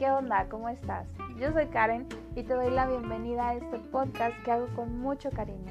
¿qué 0.00 0.10
onda? 0.10 0.48
¿Cómo 0.48 0.70
estás? 0.70 1.06
Yo 1.36 1.52
soy 1.52 1.66
Karen 1.66 2.08
y 2.34 2.42
te 2.42 2.54
doy 2.54 2.70
la 2.70 2.88
bienvenida 2.88 3.50
a 3.50 3.54
este 3.56 3.78
podcast 3.90 4.34
que 4.44 4.50
hago 4.50 4.74
con 4.74 4.98
mucho 4.98 5.28
cariño, 5.28 5.70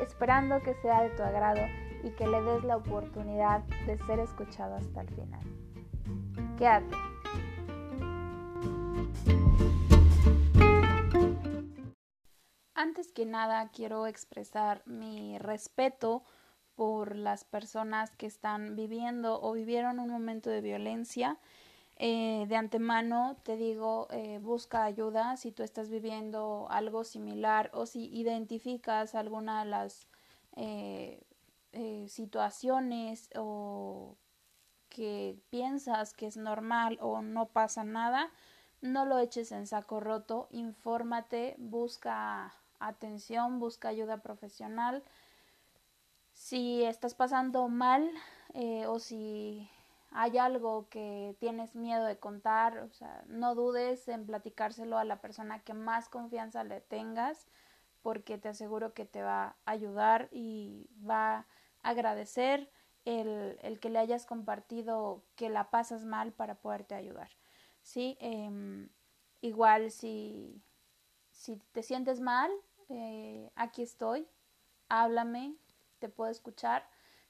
esperando 0.00 0.62
que 0.62 0.72
sea 0.76 1.02
de 1.02 1.10
tu 1.10 1.22
agrado 1.22 1.60
y 2.02 2.08
que 2.12 2.26
le 2.26 2.40
des 2.40 2.64
la 2.64 2.78
oportunidad 2.78 3.60
de 3.84 3.98
ser 4.06 4.20
escuchado 4.20 4.76
hasta 4.76 5.02
el 5.02 5.08
final. 5.10 5.42
Quédate. 6.56 6.96
Antes 12.72 13.12
que 13.12 13.26
nada 13.26 13.68
quiero 13.70 14.06
expresar 14.06 14.80
mi 14.86 15.36
respeto 15.36 16.24
por 16.74 17.16
las 17.16 17.44
personas 17.44 18.16
que 18.16 18.24
están 18.24 18.76
viviendo 18.76 19.42
o 19.42 19.52
vivieron 19.52 19.98
un 19.98 20.08
momento 20.08 20.48
de 20.48 20.62
violencia 20.62 21.38
eh, 22.00 22.46
de 22.48 22.54
antemano 22.54 23.36
te 23.42 23.56
digo, 23.56 24.06
eh, 24.12 24.38
busca 24.40 24.84
ayuda 24.84 25.36
si 25.36 25.50
tú 25.50 25.64
estás 25.64 25.90
viviendo 25.90 26.68
algo 26.70 27.02
similar 27.02 27.70
o 27.74 27.86
si 27.86 28.06
identificas 28.16 29.16
alguna 29.16 29.64
de 29.64 29.70
las 29.70 30.06
eh, 30.54 31.24
situaciones 32.08 33.28
o 33.36 34.16
que 34.88 35.38
piensas 35.50 36.14
que 36.14 36.28
es 36.28 36.36
normal 36.36 36.98
o 37.00 37.20
no 37.20 37.46
pasa 37.46 37.82
nada, 37.82 38.30
no 38.80 39.04
lo 39.04 39.18
eches 39.18 39.50
en 39.50 39.66
saco 39.66 39.98
roto, 39.98 40.46
infórmate, 40.52 41.56
busca 41.58 42.54
atención, 42.78 43.58
busca 43.58 43.88
ayuda 43.88 44.18
profesional. 44.18 45.02
Si 46.32 46.84
estás 46.84 47.14
pasando 47.14 47.68
mal 47.68 48.08
o 48.86 48.98
si 48.98 49.68
hay 50.10 50.38
algo 50.38 50.88
que 50.88 51.36
tienes 51.38 51.74
miedo 51.74 52.04
de 52.04 52.18
contar, 52.18 52.78
o 52.78 52.90
sea, 52.92 53.24
no 53.28 53.54
dudes 53.54 54.08
en 54.08 54.26
platicárselo 54.26 54.98
a 54.98 55.04
la 55.04 55.20
persona 55.20 55.62
que 55.62 55.74
más 55.74 56.08
confianza 56.08 56.64
le 56.64 56.80
tengas, 56.80 57.46
porque 58.02 58.38
te 58.38 58.48
aseguro 58.48 58.94
que 58.94 59.04
te 59.04 59.22
va 59.22 59.56
a 59.64 59.70
ayudar 59.70 60.28
y 60.32 60.88
va 61.08 61.38
a 61.38 61.46
agradecer 61.82 62.70
el, 63.04 63.58
el 63.62 63.80
que 63.80 63.90
le 63.90 63.98
hayas 63.98 64.26
compartido 64.26 65.24
que 65.34 65.48
la 65.48 65.70
pasas 65.70 66.04
mal 66.04 66.32
para 66.32 66.56
poderte 66.56 66.94
ayudar. 66.94 67.30
¿Sí? 67.82 68.16
Em, 68.20 68.88
igual 69.40 69.90
si, 69.90 70.62
si 71.30 71.56
te 71.72 71.82
sientes 71.82 72.20
mal, 72.20 72.50
eh, 72.88 73.50
aquí 73.56 73.82
estoy, 73.82 74.26
háblame, 74.88 75.54
te 75.98 76.08
puedo 76.08 76.30
escuchar 76.30 76.88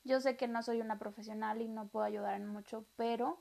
yo 0.08 0.20
sé 0.20 0.36
que 0.36 0.48
no 0.48 0.62
soy 0.62 0.80
una 0.80 0.98
profesional 0.98 1.60
y 1.60 1.68
no 1.68 1.86
puedo 1.86 2.06
ayudar 2.06 2.34
en 2.34 2.46
mucho, 2.46 2.86
pero 2.96 3.38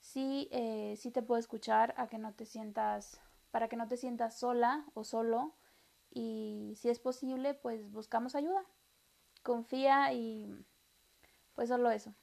sí, 0.00 0.48
eh, 0.50 0.94
sí 0.96 1.10
te 1.10 1.22
puedo 1.22 1.38
escuchar 1.38 1.94
a 1.98 2.08
que 2.08 2.16
no 2.16 2.32
te 2.32 2.46
sientas, 2.46 3.20
para 3.50 3.68
que 3.68 3.76
no 3.76 3.86
te 3.86 3.98
sientas 3.98 4.38
sola 4.38 4.86
o 4.94 5.04
solo 5.04 5.54
y 6.10 6.74
si 6.76 6.88
es 6.88 6.98
posible, 6.98 7.52
pues 7.52 7.92
buscamos 7.92 8.34
ayuda. 8.34 8.64
Confía 9.42 10.14
y 10.14 10.64
pues 11.54 11.68
solo 11.68 11.90
eso, 11.90 12.14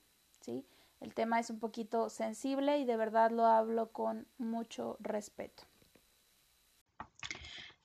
¿sí? 0.42 0.66
El 1.00 1.14
tema 1.14 1.40
es 1.40 1.52
un 1.52 1.60
poquito 1.60 2.10
sensible 2.10 2.80
y 2.80 2.86
de 2.86 2.98
verdad 2.98 3.30
lo 3.30 3.46
hablo 3.46 3.92
con 3.92 4.26
mucho 4.40 4.98
respeto. 5.02 5.64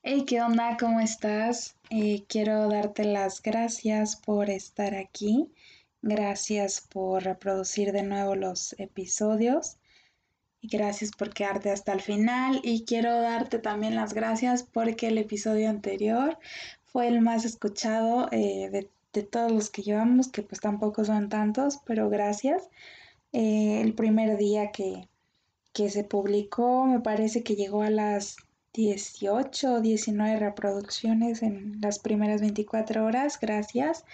Hey, 0.01 0.25
¿qué 0.25 0.41
onda? 0.41 0.75
¿Cómo 0.79 1.01
estás? 1.01 1.75
Eh, 1.91 2.23
quiero 2.27 2.67
darte 2.67 3.03
las 3.03 3.43
gracias 3.43 4.15
por 4.15 4.49
estar 4.49 4.95
aquí 4.95 5.51
Gracias 6.01 6.81
por 6.81 7.23
reproducir 7.23 7.91
de 7.91 8.03
nuevo 8.03 8.35
los 8.35 8.73
episodios 8.79 9.77
y 10.61 10.67
gracias 10.67 11.11
por 11.11 11.33
quedarte 11.33 11.71
hasta 11.71 11.93
el 11.93 12.01
final 12.01 12.61
y 12.63 12.85
quiero 12.85 13.21
darte 13.21 13.59
también 13.59 13.95
las 13.95 14.13
gracias 14.13 14.63
porque 14.63 15.07
el 15.07 15.17
episodio 15.17 15.69
anterior 15.69 16.37
fue 16.85 17.07
el 17.07 17.21
más 17.21 17.45
escuchado 17.45 18.29
eh, 18.31 18.69
de, 18.71 19.23
todos 19.23 19.51
los 19.51 19.69
que 19.69 19.81
llevamos, 19.81 20.29
que 20.29 20.43
pues 20.43 20.61
tampoco 20.61 21.03
son 21.03 21.27
tantos, 21.27 21.79
pero 21.85 22.09
gracias. 22.09 22.69
Eh, 23.33 23.81
el 23.81 23.93
primer 23.93 24.37
día 24.37 24.71
que, 24.71 25.09
que 25.73 25.89
se 25.89 26.05
publicó 26.05 26.85
me 26.85 27.01
parece 27.01 27.43
que 27.43 27.55
llegó 27.55 27.81
a 27.81 27.89
las 27.89 28.37
18 28.73 29.73
o 29.73 29.81
19 29.81 30.39
reproducciones 30.39 31.43
en 31.43 31.81
las 31.81 31.99
primeras 31.99 32.39
24 32.41 33.05
horas, 33.05 33.39
gracias. 33.39 34.05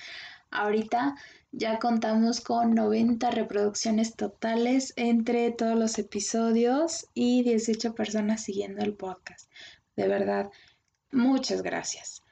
Ahorita 0.49 1.15
ya 1.57 1.79
contamos 1.79 2.41
con 2.41 2.75
90 2.75 3.31
reproducciones 3.31 4.15
totales 4.17 4.91
entre 4.97 5.51
todos 5.51 5.79
los 5.79 5.97
episodios 5.97 7.07
y 7.13 7.43
18 7.43 7.95
personas 7.95 8.43
siguiendo 8.43 8.83
el 8.83 8.93
podcast. 8.93 9.49
De 9.95 10.09
verdad, 10.09 10.51
muchas 11.11 11.61
gracias. 11.61 12.23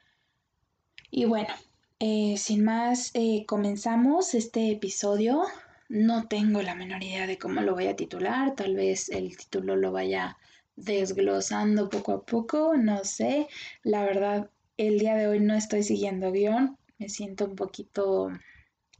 Y 1.10 1.24
bueno, 1.24 1.54
eh, 2.00 2.34
sin 2.36 2.64
más, 2.64 3.12
eh, 3.14 3.46
comenzamos 3.46 4.34
este 4.34 4.70
episodio. 4.70 5.44
No 5.88 6.28
tengo 6.28 6.60
la 6.60 6.74
menor 6.74 7.02
idea 7.02 7.26
de 7.26 7.38
cómo 7.38 7.62
lo 7.62 7.72
voy 7.72 7.86
a 7.86 7.96
titular. 7.96 8.54
Tal 8.54 8.76
vez 8.76 9.08
el 9.08 9.38
título 9.38 9.74
lo 9.74 9.90
vaya 9.90 10.36
desglosando 10.76 11.88
poco 11.88 12.12
a 12.12 12.26
poco. 12.26 12.76
No 12.76 13.04
sé. 13.04 13.48
La 13.84 14.04
verdad, 14.04 14.50
el 14.76 14.98
día 14.98 15.14
de 15.14 15.28
hoy 15.28 15.40
no 15.40 15.54
estoy 15.54 15.82
siguiendo 15.82 16.30
guion. 16.30 16.76
Me 16.98 17.08
siento 17.08 17.46
un 17.46 17.56
poquito 17.56 18.30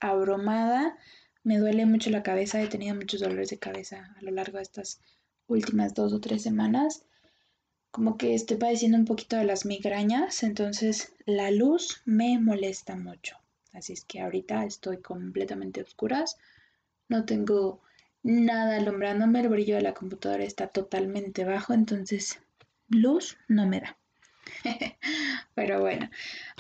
abrumada, 0.01 0.97
me 1.43 1.59
duele 1.59 1.87
mucho 1.87 2.11
la 2.11 2.23
cabeza, 2.23 2.63
he 2.63 2.69
tenido 2.69 2.95
muchos 2.95 3.21
dolores 3.21 3.51
de 3.51 3.59
cabeza 3.59 4.15
a 4.17 4.23
lo 4.23 4.31
largo 4.31 4.57
de 4.59 4.63
estas 4.63 5.01
últimas 5.47 5.95
dos 5.95 6.13
o 6.13 6.21
tres 6.21 6.43
semanas. 6.43 7.05
Como 7.91 8.17
que 8.17 8.35
estoy 8.35 8.57
padeciendo 8.57 8.99
un 8.99 9.05
poquito 9.05 9.37
de 9.37 9.45
las 9.45 9.67
migrañas, 9.67 10.43
entonces 10.43 11.13
la 11.27 11.51
luz 11.51 12.03
me 12.05 12.39
molesta 12.39 12.97
mucho. 12.97 13.37
Así 13.73 13.93
es 13.93 14.05
que 14.05 14.21
ahorita 14.21 14.65
estoy 14.65 14.99
completamente 14.99 15.83
oscuras, 15.83 16.39
no 17.09 17.25
tengo 17.25 17.83
nada 18.23 18.77
alumbrándome, 18.77 19.41
el 19.41 19.49
brillo 19.49 19.77
de 19.77 19.83
la 19.83 19.95
computadora 19.95 20.45
está 20.45 20.69
totalmente 20.69 21.45
bajo, 21.45 21.75
entonces 21.75 22.41
luz 22.89 23.37
no 23.49 23.67
me 23.67 23.81
da. 23.81 23.97
Pero 25.55 25.81
bueno, 25.81 26.09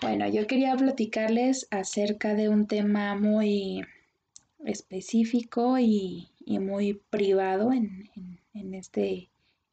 bueno, 0.04 0.28
yo 0.28 0.46
quería 0.46 0.76
platicarles 0.76 1.66
acerca 1.70 2.34
de 2.34 2.50
un 2.50 2.66
tema 2.66 3.14
muy 3.14 3.82
específico 4.62 5.78
y, 5.78 6.28
muy 6.46 7.00
privado 7.08 7.72
en, 7.72 8.10
este, 8.74 9.30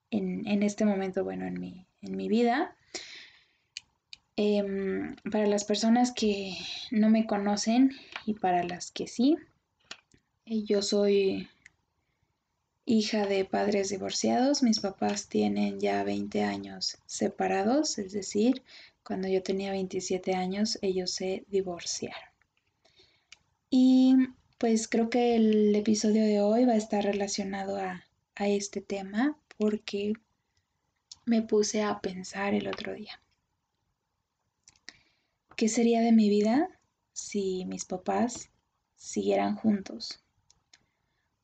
en, 0.10 0.64
este 0.64 0.86
momento, 0.86 1.26
bueno, 1.26 1.46
en 1.46 1.60
mi, 1.60 1.86
en 2.02 2.16
mi 2.16 2.30
vida. 2.30 2.74
Em, 4.38 5.18
para 5.30 5.48
las 5.48 5.66
personas 5.66 6.14
que 6.14 6.54
no 6.92 7.10
me 7.10 7.28
conocen 7.28 7.92
y 8.26 8.34
para 8.36 8.64
las 8.64 8.90
que 8.92 9.08
sí, 9.08 9.36
eh, 10.46 10.64
yo 10.64 10.82
soy 10.82 11.50
hija 12.86 13.26
de 13.26 13.44
padres 13.44 13.90
divorciados. 13.90 14.64
Mis 14.64 14.80
papás 14.80 15.28
tienen 15.28 15.82
ya 15.82 16.04
20 16.06 16.44
años 16.44 16.98
separados, 17.06 17.98
es 17.98 18.14
decir, 18.14 18.64
cuando 19.04 19.28
yo 19.28 19.42
tenía 19.44 19.72
27 19.72 20.36
años 20.36 20.78
ellos 20.82 21.12
se 21.12 21.46
divorciaron. 21.48 22.30
Y 23.70 24.16
pues 24.58 24.88
creo 24.88 25.10
que 25.10 25.36
el 25.36 25.76
episodio 25.76 26.24
de 26.24 26.42
hoy 26.42 26.66
va 26.66 26.74
a 26.74 26.78
estar 26.78 27.04
relacionado 27.04 27.78
a, 27.78 28.06
a 28.36 28.48
este 28.48 28.82
tema 28.82 29.38
porque 29.58 30.14
me 31.26 31.42
puse 31.42 31.84
a 31.84 32.00
pensar 32.02 32.54
el 32.54 32.68
otro 32.68 32.94
día. 32.94 33.22
¿Qué 35.56 35.70
sería 35.70 36.02
de 36.02 36.12
mi 36.12 36.30
vida 36.30 36.70
si 37.14 37.66
mis 37.66 37.86
papás 37.86 38.50
siguieran 38.96 39.56
juntos? 39.56 40.24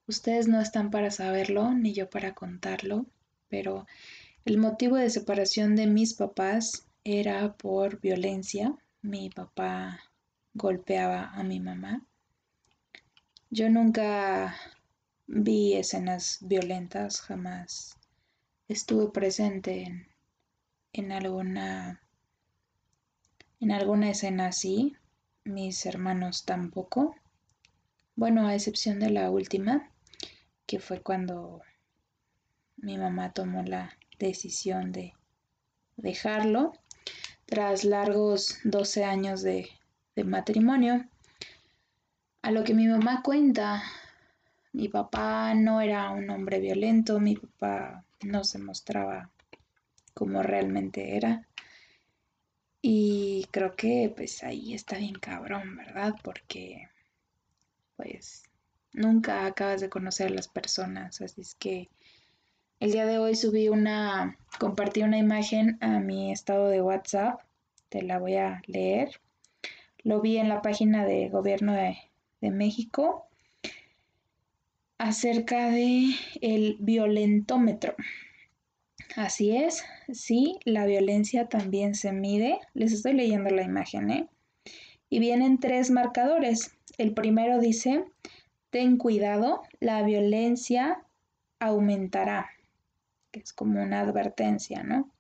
Ustedes 0.08 0.48
no 0.48 0.60
están 0.62 0.90
para 0.90 1.12
saberlo, 1.12 1.74
ni 1.74 1.94
yo 1.94 2.10
para 2.10 2.34
contarlo, 2.34 3.06
pero 3.50 3.86
el 4.46 4.58
motivo 4.58 4.96
de 4.96 5.10
separación 5.10 5.76
de 5.76 5.86
mis 5.86 6.14
papás 6.14 6.87
era 7.10 7.54
por 7.54 8.02
violencia. 8.02 8.76
Mi 9.02 9.30
papá 9.30 9.98
golpeaba 10.54 11.30
a 11.34 11.42
mi 11.42 11.62
mamá. 11.62 12.06
Yo 13.50 13.70
nunca 13.70 14.54
vi 15.26 15.76
escenas 15.76 16.40
violentas, 16.42 17.22
jamás 17.22 17.96
estuve 18.68 19.10
presente 19.12 20.06
en, 20.92 21.12
alguna 21.14 22.02
en 23.62 23.72
alguna 23.72 24.10
escena 24.10 24.48
así. 24.48 24.98
Mis 25.46 25.86
hermanos 25.86 26.44
tampoco. 26.44 27.16
Bueno, 28.18 28.48
a 28.48 28.54
excepción 28.54 29.00
de 29.00 29.12
la 29.12 29.32
última, 29.32 29.94
que 30.66 30.80
fue 30.80 31.02
cuando 31.02 31.62
mi 32.76 32.98
mamá 32.98 33.32
tomó 33.32 33.64
la 33.64 33.98
decisión 34.20 34.92
de 34.92 35.14
dejarlo 35.96 36.74
tras 37.48 37.86
largos 37.86 38.60
12 38.66 39.06
años 39.06 39.42
de, 39.42 39.70
matrimonio. 40.24 41.08
A 42.42 42.52
lo 42.52 42.64
que 42.64 42.74
mi 42.74 42.88
mamá 42.88 43.22
cuenta, 43.24 43.84
Mi 44.74 44.90
papá 44.90 45.54
no 45.56 45.82
era 45.82 46.12
un 46.12 46.30
hombre 46.30 46.60
violento, 46.60 47.20
mi 47.20 47.36
papá 47.36 48.04
no 48.22 48.44
se 48.44 48.60
mostraba 48.60 49.32
como 50.14 50.44
realmente 50.44 51.16
era. 51.16 51.48
Y 52.82 53.48
creo 53.52 53.76
que 53.76 54.14
pues 54.16 54.44
ahí 54.44 54.74
está 54.74 54.98
bien 54.98 55.16
cabrón, 55.16 55.78
¿verdad? 55.78 56.16
Porque 56.24 56.90
pues 57.96 58.44
nunca 58.94 59.46
acabas 59.46 59.82
de 59.82 59.90
conocer 59.90 60.28
a 60.28 60.36
las 60.36 60.48
personas, 60.48 61.22
así 61.22 61.42
es 61.42 61.56
que 61.56 61.90
el 62.80 62.92
día 62.92 63.06
de 63.06 63.18
hoy 63.18 63.36
subí 63.36 63.70
una, 63.70 64.38
compartí 64.60 65.02
una 65.02 65.18
imagen 65.18 65.78
a 65.82 66.00
mi 66.00 66.32
estado 66.32 66.68
de 66.68 66.82
WhatsApp, 66.82 67.42
te 67.90 68.04
la 68.04 68.20
voy 68.20 68.36
a 68.36 68.62
leer. 68.68 69.20
Lo 70.04 70.22
vi 70.22 70.38
en 70.38 70.50
la 70.50 70.62
página 70.62 71.06
de 71.06 71.30
gobierno 71.30 71.74
de, 71.74 71.98
de 72.42 72.52
México 72.52 73.26
acerca 74.98 75.70
de 75.70 76.12
el 76.42 76.78
violentómetro. 76.80 77.96
Así 79.16 79.56
es, 79.56 79.84
sí, 80.14 80.60
la 80.64 80.86
violencia 80.86 81.48
también 81.48 81.96
se 81.96 82.12
mide. 82.12 82.60
Les 82.74 82.94
estoy 82.94 83.14
leyendo 83.14 83.50
la 83.50 83.64
imagen, 83.64 84.12
¿eh? 84.12 84.28
Y 85.10 85.20
vienen 85.20 85.60
tres 85.60 85.90
marcadores. 85.90 86.76
El 86.98 87.14
primero 87.14 87.60
dice, 87.60 88.06
ten 88.70 88.98
cuidado, 88.98 89.64
la 89.80 90.04
violencia 90.04 91.04
aumentará, 91.60 92.50
que 93.32 93.40
es 93.40 93.54
como 93.54 93.82
una 93.82 94.02
advertencia, 94.02 94.84
¿no? 94.84 95.12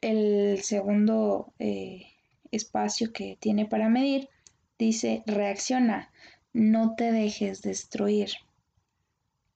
El 0.00 0.62
segundo 0.62 1.52
eh, 1.58 2.06
espacio 2.50 3.12
que 3.12 3.36
tiene 3.40 3.66
para 3.66 3.88
medir 3.88 4.28
dice, 4.78 5.22
reacciona, 5.26 6.10
no 6.52 6.94
te 6.96 7.12
dejes 7.12 7.62
destruir. 7.62 8.30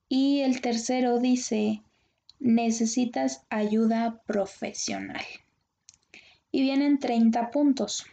Y 0.08 0.40
el 0.40 0.60
tercero 0.60 1.18
dice, 1.18 1.82
necesitas 2.38 3.46
ayuda 3.48 4.22
profesional. 4.26 5.24
Y 6.50 6.62
vienen 6.62 6.98
30 6.98 7.50
puntos 7.50 8.06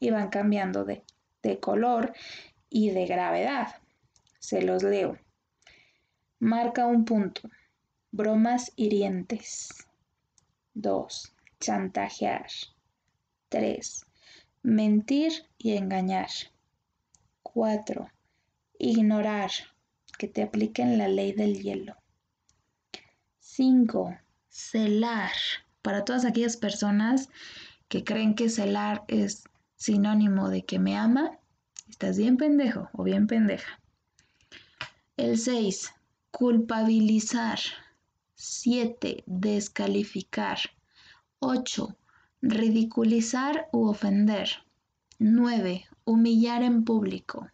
y 0.00 0.10
van 0.10 0.30
cambiando 0.30 0.84
de, 0.84 1.04
de 1.42 1.60
color 1.60 2.14
y 2.70 2.90
de 2.90 3.06
gravedad. 3.06 3.76
Se 4.38 4.62
los 4.62 4.82
leo. 4.82 5.18
Marca 6.38 6.86
un 6.86 7.04
punto. 7.04 7.48
Bromas 8.12 8.72
hirientes. 8.76 9.86
2. 10.74 11.32
Chantajear. 11.60 12.46
3. 13.48 14.06
Mentir 14.62 15.32
y 15.58 15.76
engañar. 15.76 16.28
4. 17.42 18.10
Ignorar. 18.78 19.50
Que 20.18 20.28
te 20.28 20.42
apliquen 20.42 20.98
la 20.98 21.08
ley 21.08 21.32
del 21.32 21.60
hielo. 21.60 21.96
5. 23.40 24.18
Celar. 24.48 25.32
Para 25.82 26.04
todas 26.04 26.24
aquellas 26.24 26.56
personas 26.56 27.28
que 27.88 28.04
creen 28.04 28.34
que 28.34 28.48
celar 28.48 29.04
es 29.08 29.44
sinónimo 29.76 30.48
de 30.48 30.64
que 30.64 30.78
me 30.78 30.96
ama, 30.96 31.38
estás 31.88 32.18
bien 32.18 32.36
pendejo 32.36 32.88
o 32.92 33.02
bien 33.04 33.26
pendeja. 33.26 33.80
El 35.16 35.38
6. 35.38 35.92
Culpabilizar. 36.30 37.58
7. 38.36 39.24
Descalificar. 39.26 40.58
8. 41.40 41.96
Ridiculizar 42.42 43.68
u 43.72 43.88
ofender. 43.88 44.48
9. 45.18 45.86
Humillar 46.04 46.62
en 46.62 46.84
público. 46.84 47.50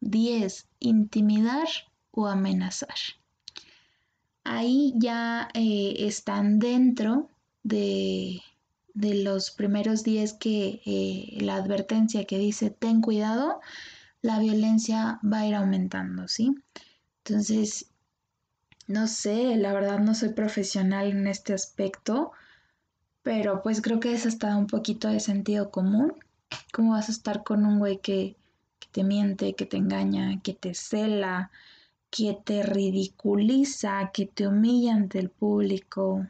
10. 0.00 0.68
Intimidar 0.80 1.68
o 2.10 2.26
amenazar 2.26 2.98
ahí 4.44 4.92
ya 4.96 5.48
eh, 5.54 5.94
están 5.98 6.58
dentro 6.58 7.28
de, 7.62 8.42
los 8.94 9.50
primeros 9.50 10.02
días 10.02 10.34
que 10.34 10.82
eh, 10.84 11.38
la 11.40 11.56
advertencia 11.56 12.24
que 12.24 12.38
dice 12.38 12.70
ten 12.70 13.00
cuidado, 13.00 13.60
la 14.20 14.38
violencia 14.38 15.18
va 15.24 15.40
a 15.40 15.46
ir 15.46 15.54
aumentando, 15.54 16.28
¿sí? 16.28 16.54
Entonces, 17.24 17.86
no 18.88 19.06
sé, 19.06 19.56
la 19.56 19.72
verdad 19.72 19.98
no 19.98 20.14
soy 20.14 20.30
profesional 20.30 21.08
en 21.08 21.26
este 21.26 21.54
aspecto, 21.54 22.32
pero 23.22 23.62
pues 23.62 23.80
creo 23.80 24.00
que 24.00 24.12
es 24.12 24.26
hasta 24.26 24.56
un 24.56 24.66
poquito 24.66 25.08
de 25.08 25.20
sentido 25.20 25.70
común. 25.70 26.14
¿Cómo 26.72 26.92
vas 26.92 27.08
a 27.08 27.12
estar 27.12 27.44
con 27.44 27.64
un 27.64 27.78
güey 27.78 27.98
que, 27.98 28.36
que 28.78 28.88
te 28.90 29.04
miente, 29.04 29.54
que 29.54 29.66
te 29.66 29.76
engaña, 29.76 30.40
que 30.42 30.54
te 30.54 30.74
cela? 30.74 31.50
que 32.12 32.38
te 32.44 32.62
ridiculiza, 32.62 34.10
que 34.12 34.26
te 34.26 34.46
humilla 34.46 34.92
ante 34.92 35.18
el 35.18 35.30
público, 35.30 36.26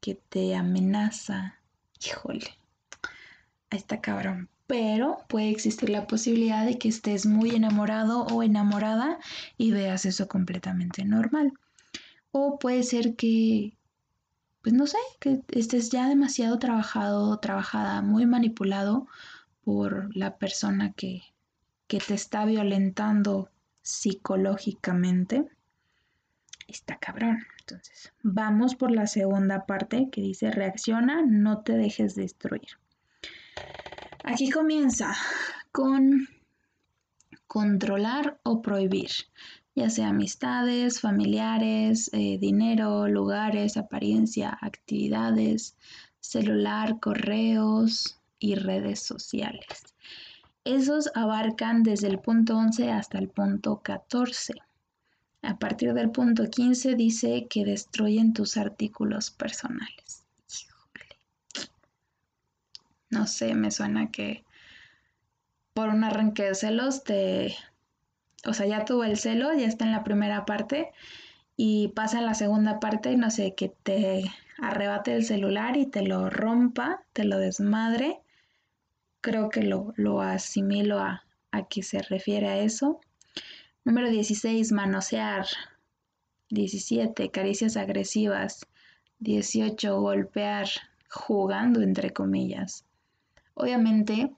que 0.00 0.14
te 0.14 0.54
amenaza. 0.54 1.58
Híjole, 2.00 2.56
ahí 3.70 3.78
está 3.78 4.00
cabrón. 4.00 4.48
Pero 4.68 5.18
puede 5.28 5.50
existir 5.50 5.90
la 5.90 6.06
posibilidad 6.06 6.64
de 6.64 6.78
que 6.78 6.88
estés 6.88 7.26
muy 7.26 7.50
enamorado 7.50 8.26
o 8.26 8.44
enamorada 8.44 9.18
y 9.58 9.72
veas 9.72 10.06
eso 10.06 10.28
completamente 10.28 11.04
normal. 11.04 11.52
O 12.32 12.58
puede 12.58 12.82
ser 12.82 13.14
que, 13.14 13.76
pues 14.62 14.74
no 14.74 14.86
sé, 14.86 14.98
que 15.20 15.42
estés 15.48 15.90
ya 15.90 16.08
demasiado 16.08 16.58
trabajado, 16.58 17.38
trabajada, 17.38 18.02
muy 18.02 18.26
manipulado 18.26 19.06
por 19.64 20.14
la 20.16 20.36
persona 20.38 20.92
que, 20.92 21.22
que 21.86 21.98
te 21.98 22.14
está 22.14 22.44
violentando 22.44 23.50
psicológicamente, 23.82 25.46
está 26.66 26.96
cabrón. 26.98 27.44
Entonces, 27.60 28.12
vamos 28.22 28.74
por 28.74 28.90
la 28.90 29.06
segunda 29.06 29.66
parte 29.66 30.08
que 30.10 30.20
dice 30.20 30.50
reacciona, 30.50 31.22
no 31.22 31.62
te 31.62 31.74
dejes 31.74 32.14
destruir. 32.14 32.68
Aquí 34.24 34.50
comienza 34.50 35.14
con 35.70 36.28
controlar 37.46 38.40
o 38.44 38.62
prohibir, 38.62 39.10
ya 39.74 39.88
sea 39.90 40.08
amistades, 40.08 41.00
familiares, 41.00 42.10
eh, 42.12 42.38
dinero, 42.38 43.08
lugares, 43.08 43.76
apariencia, 43.76 44.56
actividades, 44.60 45.76
celular, 46.20 47.00
correos 47.00 48.20
y 48.38 48.54
redes 48.54 49.00
sociales. 49.00 49.94
Esos 50.64 51.10
abarcan 51.14 51.82
desde 51.82 52.08
el 52.08 52.20
punto 52.20 52.56
11 52.56 52.90
hasta 52.92 53.18
el 53.18 53.28
punto 53.28 53.80
14. 53.82 54.54
A 55.42 55.58
partir 55.58 55.92
del 55.92 56.10
punto 56.10 56.48
15 56.48 56.94
dice 56.94 57.48
que 57.50 57.64
destruyen 57.64 58.32
tus 58.32 58.56
artículos 58.56 59.30
personales. 59.32 60.24
Híjole. 60.48 61.16
No 63.10 63.26
sé, 63.26 63.54
me 63.54 63.72
suena 63.72 64.10
que 64.12 64.44
por 65.74 65.88
un 65.88 66.04
arranque 66.04 66.44
de 66.44 66.54
celos 66.54 67.02
te... 67.02 67.56
O 68.44 68.54
sea, 68.54 68.66
ya 68.66 68.84
tuvo 68.84 69.04
el 69.04 69.16
celo, 69.16 69.52
ya 69.54 69.66
está 69.66 69.84
en 69.84 69.92
la 69.92 70.04
primera 70.04 70.44
parte 70.44 70.90
y 71.56 71.88
pasa 71.88 72.18
en 72.18 72.26
la 72.26 72.34
segunda 72.34 72.80
parte, 72.80 73.16
no 73.16 73.30
sé, 73.30 73.54
que 73.54 73.68
te 73.68 74.24
arrebate 74.58 75.14
el 75.14 75.24
celular 75.24 75.76
y 75.76 75.86
te 75.86 76.02
lo 76.02 76.30
rompa, 76.30 77.02
te 77.12 77.24
lo 77.24 77.38
desmadre 77.38 78.20
creo 79.22 79.48
que 79.48 79.62
lo, 79.62 80.20
asimilo 80.20 80.98
a, 80.98 81.24
a 81.52 81.66
que 81.66 81.82
se 81.82 82.02
refiere 82.02 82.48
a 82.48 82.58
eso. 82.58 83.00
Número 83.84 84.10
16, 84.10 84.72
manosear. 84.72 85.46
17, 86.50 87.30
caricias 87.30 87.78
agresivas. 87.78 88.66
18, 89.20 89.98
golpear, 89.98 90.68
jugando 91.08 91.80
entre 91.80 92.10
comillas. 92.10 92.84
Obviamente, 93.54 94.32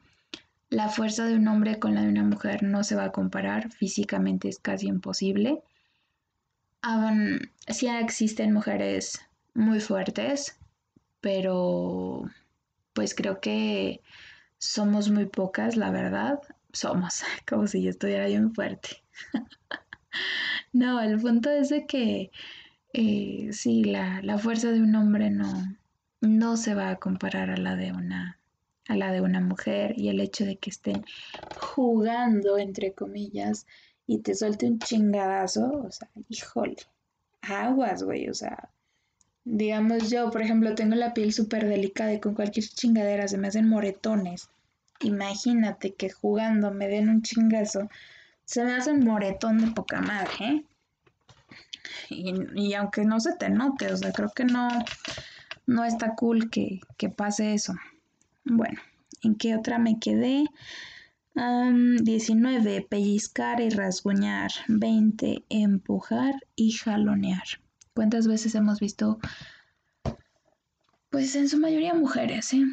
la 0.74 0.88
fuerza 0.88 1.24
de 1.26 1.36
un 1.36 1.46
hombre 1.46 1.78
con 1.78 1.94
la 1.94 2.02
de 2.02 2.08
una 2.08 2.24
mujer 2.24 2.64
no 2.64 2.82
se 2.82 2.96
va 2.96 3.04
a 3.04 3.12
comparar, 3.12 3.70
físicamente 3.70 4.48
es 4.48 4.58
casi 4.58 4.88
imposible. 4.88 5.62
sí 7.68 7.86
existen 7.86 8.52
mujeres 8.52 9.20
muy 9.54 9.78
fuertes, 9.78 10.58
pero 11.20 12.24
pues 12.92 13.14
creo 13.14 13.40
que 13.40 14.00
somos 14.58 15.10
muy 15.10 15.26
pocas, 15.26 15.76
la 15.76 15.90
verdad. 15.90 16.40
Somos, 16.72 17.22
como 17.48 17.68
si 17.68 17.82
yo 17.82 17.90
estuviera 17.90 18.26
bien 18.26 18.52
fuerte. 18.52 19.02
no, 20.72 21.00
el 21.00 21.20
punto 21.20 21.50
es 21.50 21.68
de 21.68 21.86
que 21.86 22.32
eh, 22.92 23.50
sí, 23.52 23.84
la, 23.84 24.20
la, 24.22 24.38
fuerza 24.38 24.72
de 24.72 24.82
un 24.82 24.94
hombre 24.96 25.30
no, 25.30 25.76
no 26.20 26.56
se 26.56 26.74
va 26.74 26.90
a 26.90 26.96
comparar 26.96 27.50
a 27.50 27.56
la 27.56 27.76
de 27.76 27.92
una 27.92 28.38
a 28.88 28.96
la 28.96 29.12
de 29.12 29.20
una 29.20 29.40
mujer 29.40 29.94
y 29.96 30.08
el 30.08 30.20
hecho 30.20 30.44
de 30.44 30.56
que 30.56 30.70
estén 30.70 31.04
jugando 31.56 32.58
entre 32.58 32.92
comillas 32.92 33.66
y 34.06 34.18
te 34.18 34.34
suelte 34.34 34.66
un 34.66 34.78
chingadazo, 34.78 35.84
o 35.86 35.90
sea, 35.90 36.10
híjole, 36.28 36.76
aguas, 37.42 38.02
güey, 38.02 38.28
o 38.28 38.34
sea, 38.34 38.70
digamos 39.44 40.10
yo, 40.10 40.30
por 40.30 40.42
ejemplo, 40.42 40.74
tengo 40.74 40.94
la 40.94 41.14
piel 41.14 41.32
súper 41.32 41.66
delicada 41.66 42.12
y 42.12 42.20
con 42.20 42.34
cualquier 42.34 42.66
chingadera 42.66 43.28
se 43.28 43.38
me 43.38 43.48
hacen 43.48 43.68
moretones 43.68 44.50
imagínate 45.00 45.94
que 45.94 46.10
jugando 46.10 46.70
me 46.72 46.88
den 46.88 47.08
un 47.08 47.22
chingazo, 47.22 47.88
se 48.44 48.64
me 48.64 48.74
hace 48.74 48.92
un 48.92 49.04
moretón 49.04 49.60
de 49.60 49.72
poca 49.72 50.00
madre, 50.00 50.34
¿eh? 50.40 50.64
Y, 52.10 52.74
aunque 52.74 53.04
no 53.04 53.20
se 53.20 53.34
te 53.36 53.48
note, 53.50 53.92
o 53.92 53.96
sea, 53.96 54.12
creo 54.12 54.30
que 54.34 54.44
no, 54.44 54.90
no 55.66 55.84
está 55.84 56.14
cool 56.14 56.50
que, 56.50 56.80
que 56.96 57.08
pase 57.08 57.54
eso. 57.54 57.74
Bueno, 58.44 58.80
¿en 59.22 59.36
qué 59.36 59.56
otra 59.56 59.78
me 59.78 59.98
quedé? 59.98 60.44
19. 61.34 62.86
Pellizcar 62.88 63.60
y 63.60 63.70
rasguñar. 63.70 64.50
20. 64.68 65.44
Empujar 65.48 66.34
y 66.54 66.72
jalonear. 66.72 67.44
¿Cuántas 67.94 68.26
veces 68.26 68.54
hemos 68.54 68.80
visto? 68.80 69.18
Pues 71.10 71.34
en 71.36 71.48
su 71.48 71.58
mayoría 71.58 71.94
mujeres, 71.94 72.52
¿eh? 72.52 72.64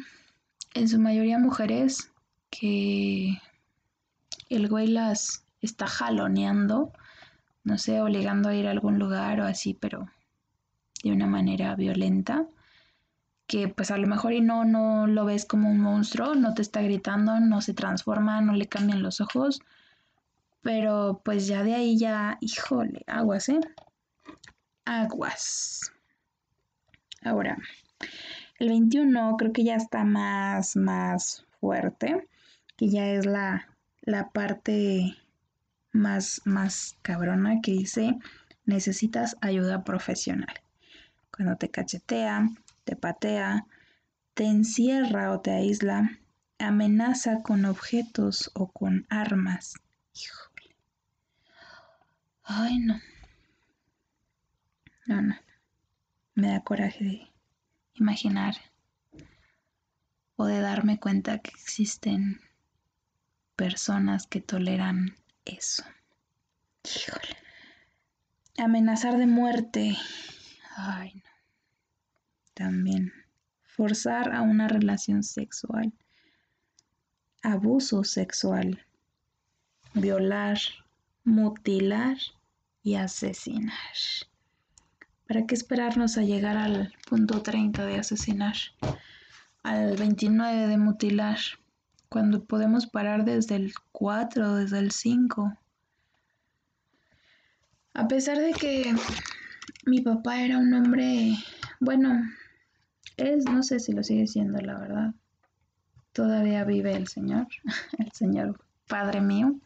En 0.74 0.88
su 0.88 0.98
mayoría 0.98 1.38
mujeres 1.38 2.10
que 2.50 3.38
el 4.48 4.68
güey 4.68 4.88
las 4.88 5.44
está 5.60 5.86
jaloneando, 5.86 6.92
no 7.64 7.78
sé, 7.78 8.00
obligando 8.00 8.48
a 8.48 8.54
ir 8.54 8.66
a 8.66 8.72
algún 8.72 8.98
lugar 8.98 9.40
o 9.40 9.44
así, 9.44 9.74
pero 9.74 10.10
de 11.02 11.12
una 11.12 11.26
manera 11.26 11.74
violenta 11.76 12.46
que 13.52 13.68
pues 13.68 13.90
a 13.90 13.98
lo 13.98 14.06
mejor 14.06 14.32
y 14.32 14.40
no, 14.40 14.64
no 14.64 15.06
lo 15.06 15.26
ves 15.26 15.44
como 15.44 15.68
un 15.70 15.78
monstruo, 15.78 16.34
no 16.34 16.54
te 16.54 16.62
está 16.62 16.80
gritando, 16.80 17.38
no 17.38 17.60
se 17.60 17.74
transforma, 17.74 18.40
no 18.40 18.54
le 18.54 18.66
cambian 18.66 19.02
los 19.02 19.20
ojos, 19.20 19.60
pero 20.62 21.20
pues 21.22 21.46
ya 21.48 21.62
de 21.62 21.74
ahí 21.74 21.98
ya, 21.98 22.38
híjole, 22.40 23.04
aguas, 23.06 23.50
¿eh? 23.50 23.60
Aguas. 24.86 25.92
Ahora, 27.22 27.58
el 28.58 28.70
21 28.70 29.36
creo 29.36 29.52
que 29.52 29.64
ya 29.64 29.76
está 29.76 30.02
más, 30.02 30.74
más 30.74 31.44
fuerte, 31.60 32.26
que 32.78 32.88
ya 32.88 33.10
es 33.10 33.26
la, 33.26 33.68
la 34.00 34.30
parte 34.30 35.14
más, 35.92 36.40
más 36.46 36.96
cabrona 37.02 37.60
que 37.60 37.72
dice, 37.72 38.18
necesitas 38.64 39.36
ayuda 39.42 39.84
profesional. 39.84 40.54
Cuando 41.30 41.56
te 41.56 41.68
cachetean, 41.68 42.61
te 42.84 42.96
patea, 42.96 43.66
te 44.34 44.44
encierra 44.44 45.32
o 45.32 45.40
te 45.40 45.52
aísla, 45.52 46.18
amenaza 46.58 47.42
con 47.42 47.64
objetos 47.64 48.50
o 48.54 48.70
con 48.70 49.06
armas. 49.08 49.74
Híjole. 50.14 50.76
Ay, 52.44 52.78
no. 52.78 53.00
No, 55.06 55.22
no. 55.22 55.36
Me 56.34 56.48
da 56.48 56.60
coraje 56.60 57.04
de 57.04 57.32
imaginar 57.94 58.54
o 60.36 60.46
de 60.46 60.60
darme 60.60 60.98
cuenta 60.98 61.38
que 61.38 61.50
existen 61.50 62.40
personas 63.56 64.26
que 64.26 64.40
toleran 64.40 65.14
eso. 65.44 65.84
Híjole. 66.84 67.36
Amenazar 68.58 69.18
de 69.18 69.26
muerte. 69.26 69.96
Ay, 70.76 71.14
no 71.14 71.31
también. 72.54 73.12
Forzar 73.64 74.32
a 74.34 74.42
una 74.42 74.68
relación 74.68 75.22
sexual. 75.22 75.92
Abuso 77.42 78.04
sexual. 78.04 78.84
Violar, 79.94 80.58
mutilar 81.24 82.16
y 82.82 82.94
asesinar. 82.94 83.74
¿Para 85.26 85.46
qué 85.46 85.54
esperarnos 85.54 86.18
a 86.18 86.22
llegar 86.22 86.56
al 86.56 86.92
punto 87.08 87.42
30 87.42 87.86
de 87.86 87.96
asesinar? 87.96 88.56
Al 89.62 89.96
29 89.96 90.66
de 90.66 90.76
mutilar. 90.78 91.38
Cuando 92.08 92.44
podemos 92.44 92.86
parar 92.86 93.24
desde 93.24 93.56
el 93.56 93.72
4, 93.92 94.56
desde 94.56 94.78
el 94.78 94.90
5. 94.90 95.58
A 97.94 98.08
pesar 98.08 98.38
de 98.38 98.52
que 98.52 98.94
mi 99.82 100.00
papá 100.00 100.42
era 100.42 100.58
un 100.58 100.72
hombre, 100.74 101.36
bueno, 101.80 102.22
es, 103.16 103.44
no 103.44 103.62
sé 103.62 103.80
si 103.80 103.92
lo 103.92 104.02
sigue 104.02 104.26
siendo, 104.26 104.60
la 104.60 104.78
verdad. 104.78 105.14
Todavía 106.12 106.64
vive 106.64 106.94
el 106.94 107.08
Señor, 107.08 107.48
el 107.98 108.12
Señor 108.12 108.64
Padre 108.88 109.20
mío. 109.20 109.56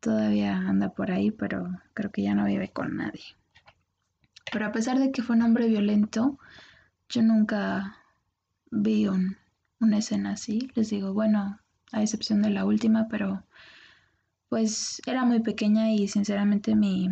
Todavía 0.00 0.56
anda 0.56 0.90
por 0.90 1.10
ahí, 1.10 1.30
pero 1.30 1.68
creo 1.94 2.12
que 2.12 2.22
ya 2.22 2.34
no 2.34 2.44
vive 2.44 2.68
con 2.68 2.96
nadie. 2.96 3.24
Pero 4.52 4.66
a 4.66 4.72
pesar 4.72 4.98
de 4.98 5.10
que 5.10 5.22
fue 5.22 5.36
un 5.36 5.42
hombre 5.42 5.66
violento, 5.66 6.38
yo 7.08 7.22
nunca 7.22 7.96
vi 8.70 9.08
un, 9.08 9.36
una 9.80 9.98
escena 9.98 10.32
así. 10.32 10.70
Les 10.74 10.90
digo, 10.90 11.12
bueno, 11.12 11.58
a 11.92 12.02
excepción 12.02 12.42
de 12.42 12.50
la 12.50 12.64
última, 12.64 13.08
pero 13.08 13.42
pues 14.48 15.02
era 15.06 15.24
muy 15.24 15.40
pequeña 15.40 15.90
y 15.90 16.06
sinceramente 16.06 16.76
mi, 16.76 17.08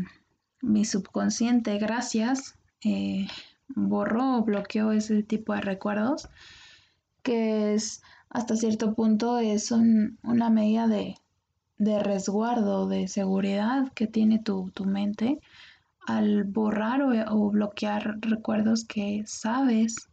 mi 0.61 0.85
subconsciente, 0.85 1.79
gracias, 1.79 2.59
eh, 2.85 3.27
borró 3.69 4.39
o 4.39 4.45
bloqueó 4.45 4.93
ese 4.93 5.23
tipo 5.23 5.55
de 5.55 5.61
recuerdos, 5.61 6.29
que 7.23 7.75
es 7.75 8.03
hasta 8.35 8.57
cierto 8.57 8.95
punto 8.95 9.39
es 9.39 9.71
una 9.71 10.51
medida 10.51 10.89
de, 10.89 11.17
resguardo, 11.79 12.89
de 12.89 13.07
seguridad 13.07 13.93
que 13.95 14.09
tiene 14.09 14.41
tu, 14.41 14.73
mente 14.85 15.39
al 16.07 16.43
borrar 16.43 17.01
o, 17.03 17.51
bloquear 17.51 18.19
recuerdos 18.21 18.85
que 18.85 19.23
sabes, 19.27 20.09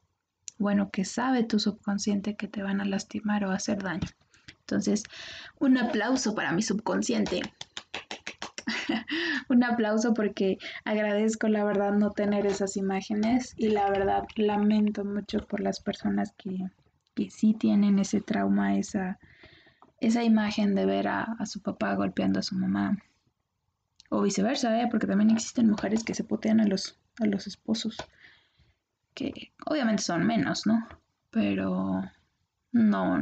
bueno, 0.60 0.91
que 0.91 1.03
sabe 1.03 1.43
tu 1.43 1.60
subconsciente 1.60 2.36
que 2.36 2.48
te 2.48 2.62
van 2.62 2.79
a 2.79 2.86
lastimar 2.86 3.43
o 3.43 3.51
hacer 3.51 3.81
daño. 3.81 4.07
Entonces, 4.60 5.03
un 5.60 5.79
aplauso 5.79 6.36
para 6.36 6.51
mi 6.53 6.62
subconsciente. 6.62 7.41
un 9.50 9.63
aplauso 9.63 10.13
porque 10.13 10.58
agradezco 10.86 11.48
la 11.48 11.63
verdad 11.63 11.94
no 11.94 12.12
tener 12.12 12.46
esas 12.46 12.77
imágenes 12.77 13.53
y 13.58 13.70
la 13.70 13.89
verdad 13.89 14.24
lamento 14.36 15.06
mucho 15.06 15.39
por 15.48 15.60
las 15.60 15.80
personas 15.80 16.34
que, 16.38 16.70
que 17.15 17.30
sí 17.30 17.53
tienen 17.53 18.00
ese 18.00 18.22
trauma, 18.22 18.77
esa, 18.77 19.20
esa 20.00 20.24
imagen 20.24 20.75
de 20.75 20.86
ver 20.86 21.08
a, 21.08 21.38
su 21.46 21.62
papá 21.62 21.94
golpeando 21.96 22.39
a 22.39 22.44
su 22.44 22.56
mamá. 22.56 22.98
O 24.10 24.22
viceversa, 24.24 24.82
¿eh? 24.82 24.88
porque 24.91 25.08
también 25.08 25.30
existen 25.30 25.70
mujeres 25.70 26.03
que 26.03 26.13
se 26.13 26.25
putean 26.25 26.60
a 26.60 26.65
los, 26.65 27.00
a 27.20 27.25
los 27.27 27.48
esposos, 27.48 27.96
que 29.13 29.53
obviamente 29.65 30.03
son 30.03 30.25
menos, 30.25 30.65
¿no? 30.65 30.86
Pero 31.30 32.01
no, 32.74 33.20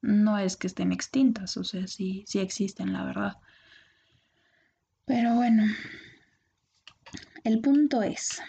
no 0.00 0.38
es 0.38 0.56
que 0.56 0.68
estén 0.68 0.92
extintas, 0.92 1.56
o 1.58 1.64
sea, 1.64 1.86
sí, 1.86 2.24
sí 2.26 2.38
existen, 2.38 2.94
la 2.94 3.04
verdad. 3.04 3.36
Pero 5.06 5.36
bueno, 5.36 5.62
el 7.44 7.60
punto 7.60 8.02
es, 8.02 8.42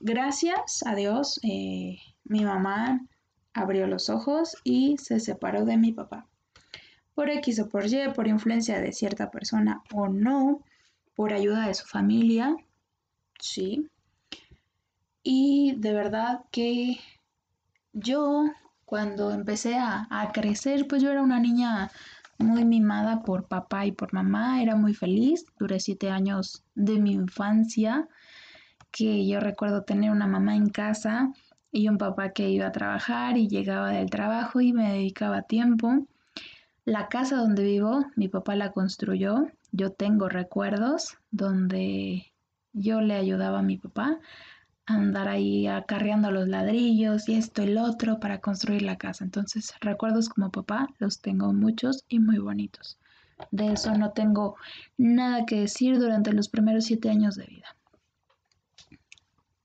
gracias 0.00 0.82
a 0.86 0.94
Dios, 0.94 1.38
eh, 1.42 1.98
mi 2.24 2.42
mamá 2.42 3.06
abrió 3.52 3.86
los 3.86 4.08
ojos 4.08 4.56
y 4.64 4.96
se 4.96 5.20
separó 5.20 5.66
de 5.66 5.76
mi 5.76 5.92
papá. 5.92 6.26
Por 7.14 7.28
X 7.28 7.60
o 7.60 7.68
por 7.68 7.86
Y, 7.86 8.08
por 8.14 8.28
influencia 8.28 8.80
de 8.80 8.92
cierta 8.92 9.30
persona 9.30 9.82
o 9.92 10.08
no, 10.08 10.64
por 11.14 11.34
ayuda 11.34 11.66
de 11.66 11.74
su 11.74 11.86
familia, 11.86 12.56
sí. 13.38 13.90
Y 15.22 15.74
de 15.76 15.92
verdad 15.92 16.44
que 16.50 16.98
yo 17.92 18.46
cuando 18.86 19.32
empecé 19.32 19.76
a, 19.76 20.06
a 20.08 20.32
crecer, 20.32 20.86
pues 20.88 21.02
yo 21.02 21.10
era 21.10 21.20
una 21.20 21.40
niña 21.40 21.90
muy 22.40 22.64
mimada 22.64 23.22
por 23.22 23.44
papá 23.46 23.86
y 23.86 23.92
por 23.92 24.12
mamá, 24.12 24.62
era 24.62 24.76
muy 24.76 24.94
feliz, 24.94 25.44
duré 25.58 25.80
siete 25.80 26.10
años 26.10 26.64
de 26.74 26.98
mi 26.98 27.12
infancia, 27.12 28.08
que 28.90 29.26
yo 29.26 29.40
recuerdo 29.40 29.82
tener 29.82 30.10
una 30.10 30.26
mamá 30.26 30.56
en 30.56 30.68
casa 30.68 31.32
y 31.70 31.88
un 31.88 31.98
papá 31.98 32.30
que 32.30 32.50
iba 32.50 32.66
a 32.66 32.72
trabajar 32.72 33.36
y 33.36 33.48
llegaba 33.48 33.90
del 33.90 34.10
trabajo 34.10 34.60
y 34.60 34.72
me 34.72 34.92
dedicaba 34.92 35.42
tiempo. 35.42 36.06
La 36.84 37.08
casa 37.08 37.36
donde 37.36 37.62
vivo, 37.62 38.04
mi 38.16 38.28
papá 38.28 38.56
la 38.56 38.72
construyó, 38.72 39.46
yo 39.70 39.92
tengo 39.92 40.28
recuerdos 40.28 41.18
donde 41.30 42.32
yo 42.72 43.00
le 43.00 43.14
ayudaba 43.14 43.60
a 43.60 43.62
mi 43.62 43.76
papá 43.76 44.18
andar 44.90 45.28
ahí 45.28 45.66
acarreando 45.66 46.30
los 46.30 46.48
ladrillos 46.48 47.28
y 47.28 47.34
esto 47.34 47.62
y 47.62 47.66
el 47.66 47.78
otro 47.78 48.20
para 48.20 48.40
construir 48.40 48.82
la 48.82 48.96
casa. 48.96 49.24
Entonces, 49.24 49.74
recuerdos 49.80 50.28
como 50.28 50.50
papá 50.50 50.88
los 50.98 51.20
tengo 51.20 51.52
muchos 51.52 52.04
y 52.08 52.18
muy 52.18 52.38
bonitos. 52.38 52.98
De 53.50 53.72
eso 53.72 53.96
no 53.96 54.10
tengo 54.12 54.56
nada 54.98 55.46
que 55.46 55.60
decir 55.60 55.98
durante 55.98 56.32
los 56.32 56.48
primeros 56.48 56.84
siete 56.84 57.10
años 57.10 57.36
de 57.36 57.46
vida. 57.46 57.76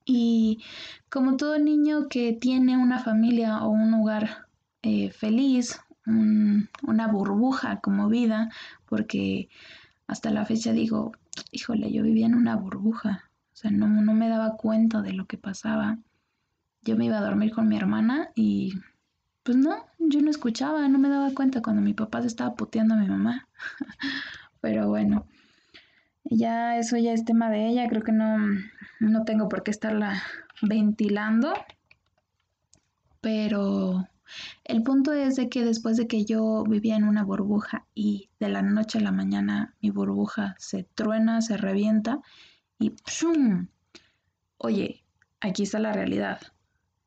Y 0.06 0.64
como 1.10 1.36
todo 1.36 1.58
niño 1.58 2.08
que 2.10 2.34
tiene 2.34 2.78
una 2.78 3.00
familia 3.00 3.64
o 3.64 3.70
un 3.70 3.94
hogar 3.96 4.48
eh, 4.84 5.10
feliz, 5.10 5.80
una 6.06 7.08
burbuja 7.08 7.80
como 7.82 8.10
vida, 8.10 8.52
porque 8.88 9.50
hasta 10.06 10.30
la 10.30 10.46
fecha 10.46 10.72
digo, 10.72 11.14
híjole, 11.52 11.92
yo 11.92 12.04
vivía 12.04 12.28
en 12.28 12.36
una 12.36 12.56
burbuja, 12.56 13.32
o 13.56 13.58
sea, 13.58 13.72
no, 13.72 13.88
no 13.88 14.14
me 14.14 14.28
daba 14.28 14.58
cuenta 14.58 15.02
de 15.02 15.14
lo 15.14 15.28
que 15.28 15.38
pasaba. 15.38 15.98
Yo 16.82 16.98
me 16.98 17.06
iba 17.06 17.20
a 17.20 17.24
dormir 17.24 17.54
con 17.54 17.70
mi 17.70 17.78
hermana 17.78 18.30
y 18.36 18.74
pues 19.44 19.56
no, 19.56 19.86
yo 19.98 20.22
no 20.22 20.30
escuchaba, 20.30 20.90
no 20.90 21.00
me 21.00 21.08
daba 21.08 21.34
cuenta 21.34 21.62
cuando 21.62 21.82
mi 21.82 21.94
papá 21.94 22.20
se 22.20 22.28
estaba 22.28 22.56
puteando 22.56 22.96
a 22.96 22.98
mi 22.98 23.08
mamá. 23.08 23.48
Pero 24.60 24.90
bueno, 24.90 25.26
ya 26.26 26.78
eso 26.78 26.98
ya 26.98 27.14
es 27.14 27.24
tema 27.24 27.50
de 27.50 27.70
ella, 27.70 27.88
creo 27.88 28.02
que 28.02 28.12
no, 28.12 28.38
no 29.00 29.24
tengo 29.24 29.48
por 29.48 29.64
qué 29.64 29.72
estarla 29.72 30.22
ventilando. 30.62 31.54
Pero 33.22 34.06
el 34.66 34.84
punto 34.84 35.14
es 35.14 35.38
de 35.38 35.48
que 35.48 35.64
después 35.64 35.96
de 35.96 36.08
que 36.08 36.26
yo 36.26 36.66
vivía 36.66 36.98
en 36.98 37.06
una 37.06 37.24
burbuja 37.24 37.86
y 37.96 38.30
de 38.42 38.50
la 38.50 38.62
noche 38.62 38.98
a 38.98 39.02
la 39.02 39.14
mañana 39.14 39.76
mi 39.82 39.92
burbuja 39.92 40.56
se 40.60 40.84
truena, 40.84 41.42
se 41.42 41.56
revienta 41.56 42.20
y 42.80 42.92
¡pum! 42.92 43.68
Oye, 44.58 45.04
aquí 45.42 45.64
está 45.64 45.80
la 45.80 45.94
realidad 45.94 46.40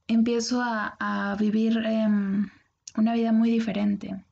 empiezo 0.08 0.60
a, 0.62 1.36
vivir 1.38 1.76
em, 1.84 2.48
una 2.96 3.14
vida 3.14 3.30
muy 3.30 3.50
diferente, 3.50 4.24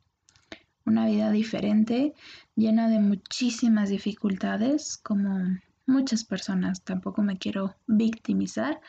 una 0.85 1.07
vida 1.07 1.31
diferente, 1.31 2.15
llena 2.57 2.89
de 2.89 2.99
muchísimas 2.99 3.91
dificultades, 3.91 4.97
como 4.97 5.59
muchas 5.87 6.25
personas, 6.25 6.83
tampoco 6.83 7.23
me 7.23 7.37
quiero 7.39 7.77
victimizar, 7.87 8.81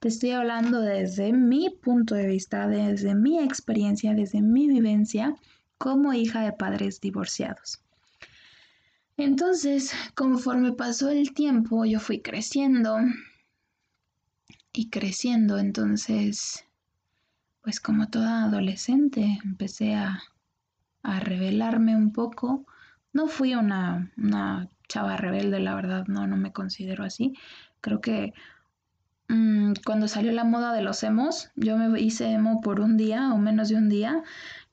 te 0.00 0.08
estoy 0.08 0.30
hablando 0.30 0.80
desde 0.80 1.32
mi 1.32 1.68
punto 1.68 2.14
de 2.14 2.28
vista, 2.28 2.68
desde 2.68 3.14
mi 3.14 3.40
experiencia, 3.40 4.14
desde 4.14 4.40
mi 4.40 4.68
vivencia 4.68 5.34
como 5.76 6.14
hija 6.14 6.42
de 6.42 6.52
padres 6.52 7.00
divorciados. 7.00 7.82
Entonces, 9.16 9.92
conforme 10.14 10.72
pasó 10.72 11.08
el 11.08 11.32
tiempo, 11.32 11.84
yo 11.84 12.00
fui 12.00 12.20
creciendo, 12.20 12.98
y 14.76 14.90
creciendo. 14.90 15.58
Entonces, 15.58 16.64
pues 17.62 17.80
como 17.80 18.08
toda 18.08 18.44
adolescente, 18.44 19.38
empecé 19.44 19.94
a, 19.94 20.22
a 21.02 21.20
rebelarme 21.20 21.96
un 21.96 22.12
poco. 22.12 22.66
No 23.12 23.26
fui 23.26 23.54
una, 23.54 24.12
una 24.18 24.68
chava 24.88 25.16
rebelde, 25.16 25.60
la 25.60 25.74
verdad, 25.74 26.06
no, 26.06 26.26
no 26.26 26.36
me 26.36 26.52
considero 26.52 27.04
así. 27.04 27.32
Creo 27.80 28.00
que 28.00 28.34
mm, 29.28 29.72
cuando 29.84 30.08
salió 30.08 30.32
la 30.32 30.44
moda 30.44 30.72
de 30.74 30.82
los 30.82 31.02
emos, 31.02 31.50
yo 31.56 31.78
me 31.78 31.98
hice 32.00 32.30
emo 32.30 32.60
por 32.60 32.80
un 32.80 32.96
día 32.96 33.32
o 33.32 33.38
menos 33.38 33.70
de 33.70 33.76
un 33.76 33.88
día, 33.88 34.22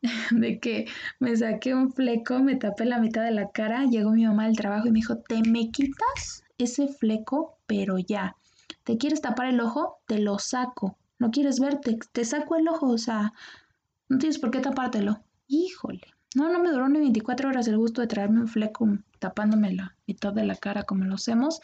de 0.32 0.60
que 0.60 0.86
me 1.20 1.36
saqué 1.36 1.74
un 1.74 1.92
fleco, 1.92 2.40
me 2.40 2.56
tapé 2.56 2.86
la 2.86 3.00
mitad 3.00 3.24
de 3.24 3.32
la 3.32 3.50
cara, 3.52 3.86
llegó 3.86 4.12
mi 4.12 4.26
mamá 4.26 4.46
del 4.46 4.58
trabajo 4.58 4.88
y 4.88 4.92
me 4.92 5.00
dijo, 5.00 5.18
¿te 5.18 5.42
me 5.42 5.72
quitas 5.72 6.44
ese 6.58 6.88
fleco? 6.88 7.58
Pero 7.66 7.98
ya. 7.98 8.36
¿Te 8.84 8.98
quieres 8.98 9.22
tapar 9.22 9.48
el 9.48 9.62
ojo? 9.62 10.00
Te 10.08 10.20
lo 10.20 10.40
saco. 10.40 10.98
¿No 11.20 11.32
quieres 11.32 11.60
verte? 11.60 11.98
Te 12.12 12.26
saco 12.26 12.58
el 12.58 12.68
ojo, 12.68 12.88
o 12.88 12.98
sea, 12.98 13.34
no 14.10 14.18
tienes 14.18 14.40
por 14.40 14.52
qué 14.52 14.60
tapártelo. 14.60 15.24
Híjole. 15.48 16.02
No, 16.36 16.52
no 16.52 16.60
me 16.60 16.72
duró 16.72 16.90
ni 16.90 17.00
24 17.00 17.50
horas 17.50 17.68
el 17.68 17.78
gusto 17.78 18.02
de 18.02 18.08
traerme 18.08 18.42
un 18.42 18.48
fleco 18.48 18.88
tapándome 19.20 19.72
la 19.74 19.96
mitad 20.08 20.34
de 20.34 20.44
la 20.44 20.56
cara 20.56 20.84
como 20.84 21.06
lo 21.06 21.16
hacemos. 21.16 21.62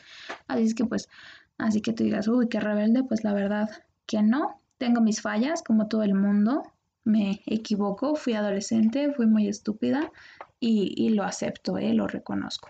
Así 0.48 0.64
es 0.64 0.76
que 0.76 0.86
pues, 0.86 1.10
así 1.58 1.82
que 1.82 1.92
tú 1.92 2.04
digas, 2.04 2.28
uy, 2.28 2.48
qué 2.48 2.60
rebelde, 2.60 3.04
pues 3.04 3.24
la 3.24 3.34
verdad 3.34 3.70
que 4.06 4.22
no. 4.22 4.62
Tengo 4.78 5.02
mis 5.02 5.22
fallas 5.22 5.62
como 5.62 5.88
todo 5.88 6.04
el 6.04 6.14
mundo. 6.14 6.64
Me 7.10 7.42
equivoco, 7.46 8.16
fui 8.16 8.34
adolescente, 8.34 9.12
fui 9.14 9.26
muy 9.26 9.48
estúpida 9.48 10.12
y, 10.60 10.94
y 10.96 11.10
lo 11.10 11.24
acepto, 11.24 11.78
¿eh? 11.78 11.94
lo 11.94 12.08
reconozco. 12.08 12.70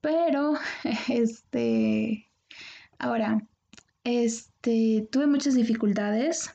Pero, 0.00 0.54
este, 1.08 2.28
Ahora, 2.98 3.46
este, 4.04 5.06
tuve 5.10 5.26
muchas 5.26 5.54
dificultades 5.54 6.54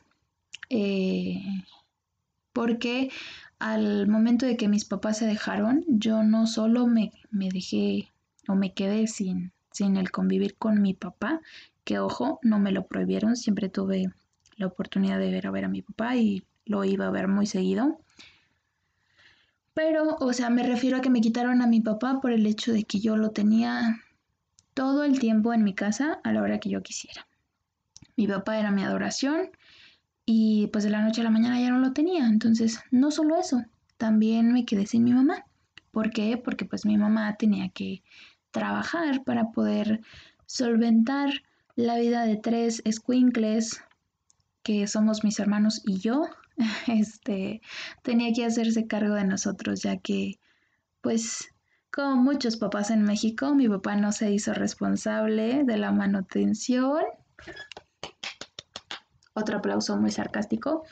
eh, 0.70 1.44
porque 2.54 3.12
al 3.60 4.08
momento 4.08 4.46
de 4.46 4.58
que 4.58 4.68
mis 4.68 4.86
papás 4.86 5.20
se 5.20 5.28
dejaron, 5.28 5.84
yo 5.88 6.24
no 6.24 6.48
solo 6.48 6.88
me, 6.88 7.12
me 7.30 7.50
dejé 7.50 8.12
o 8.48 8.56
me 8.56 8.74
quedé 8.74 9.06
sin, 9.06 9.52
sin 9.72 9.98
el 9.98 10.10
convivir 10.12 10.56
con 10.58 10.82
mi 10.82 10.94
papá, 10.94 11.42
que 11.84 12.00
ojo, 12.00 12.40
no 12.42 12.58
me 12.58 12.72
lo 12.72 12.88
prohibieron, 12.88 13.36
siempre 13.36 13.70
tuve 13.70 14.12
la 14.56 14.68
oportunidad 14.68 15.20
de 15.20 15.32
ver 15.32 15.46
a 15.46 15.52
ver 15.52 15.66
a 15.66 15.70
mi 15.70 15.82
papá 15.82 16.16
y 16.16 16.44
lo 16.70 16.86
iba 16.86 17.08
a 17.08 17.12
ver 17.12 17.28
muy 17.28 17.48
seguido. 17.48 18.00
Pero, 19.74 20.18
o 20.20 20.34
sea, 20.34 20.50
me 20.50 20.64
refiero 20.64 20.98
a 20.98 21.02
que 21.02 21.10
me 21.10 21.20
quitaron 21.20 21.62
a 21.62 21.68
mi 21.68 21.82
papá 21.82 22.22
por 22.22 22.32
el 22.32 22.46
hecho 22.46 22.72
de 22.72 22.84
que 22.84 23.00
yo 23.00 23.18
lo 23.18 23.32
tenía 23.32 24.02
todo 24.74 25.04
el 25.04 25.20
tiempo 25.20 25.54
en 25.54 25.64
mi 25.64 25.74
casa 25.74 26.22
a 26.24 26.32
la 26.32 26.42
hora 26.42 26.60
que 26.60 26.70
yo 26.70 26.84
quisiera. 26.84 27.28
Mi 28.16 28.28
papá 28.28 28.60
era 28.60 28.72
mi 28.72 28.84
adoración 28.84 29.50
y 30.26 30.68
pues 30.68 30.84
de 30.84 30.92
la 30.92 31.02
noche 31.02 31.22
a 31.22 31.24
la 31.24 31.32
mañana 31.32 31.60
ya 31.60 31.72
no 31.72 31.80
lo 31.80 31.92
tenía. 31.92 32.28
Entonces, 32.28 32.80
no 32.92 33.10
solo 33.10 33.36
eso, 33.36 33.64
también 33.98 34.54
me 34.54 34.66
quedé 34.66 34.86
sin 34.86 35.04
mi 35.04 35.14
mamá. 35.14 35.46
¿Por 35.92 36.12
qué? 36.12 36.38
Porque 36.38 36.66
pues 36.66 36.86
mi 36.86 36.98
mamá 36.98 37.36
tenía 37.38 37.70
que 37.70 38.04
trabajar 38.52 39.24
para 39.24 39.52
poder 39.52 40.02
solventar 40.46 41.30
la 41.76 41.98
vida 41.98 42.26
de 42.26 42.38
tres 42.38 42.84
squinkles 42.90 43.82
que 44.62 44.86
somos 44.88 45.24
mis 45.24 45.40
hermanos 45.40 45.82
y 45.84 45.98
yo. 45.98 46.28
Este 46.88 47.62
tenía 48.04 48.34
que 48.34 48.46
hacerse 48.46 48.88
cargo 48.88 49.16
de 49.16 49.24
nosotros 49.24 49.82
ya 49.82 49.98
que 49.98 50.40
pues 51.02 51.50
como 51.92 52.18
muchos 52.18 52.58
papás 52.58 52.92
en 52.92 53.02
México, 53.02 53.56
mi 53.56 53.68
papá 53.68 53.96
no 53.96 54.12
se 54.12 54.32
hizo 54.32 54.54
responsable 54.54 55.64
de 55.64 55.78
la 55.78 55.92
manutención. 55.92 57.02
Otro 59.34 59.58
aplauso 59.58 59.98
muy 59.98 60.12
sarcástico, 60.12 60.84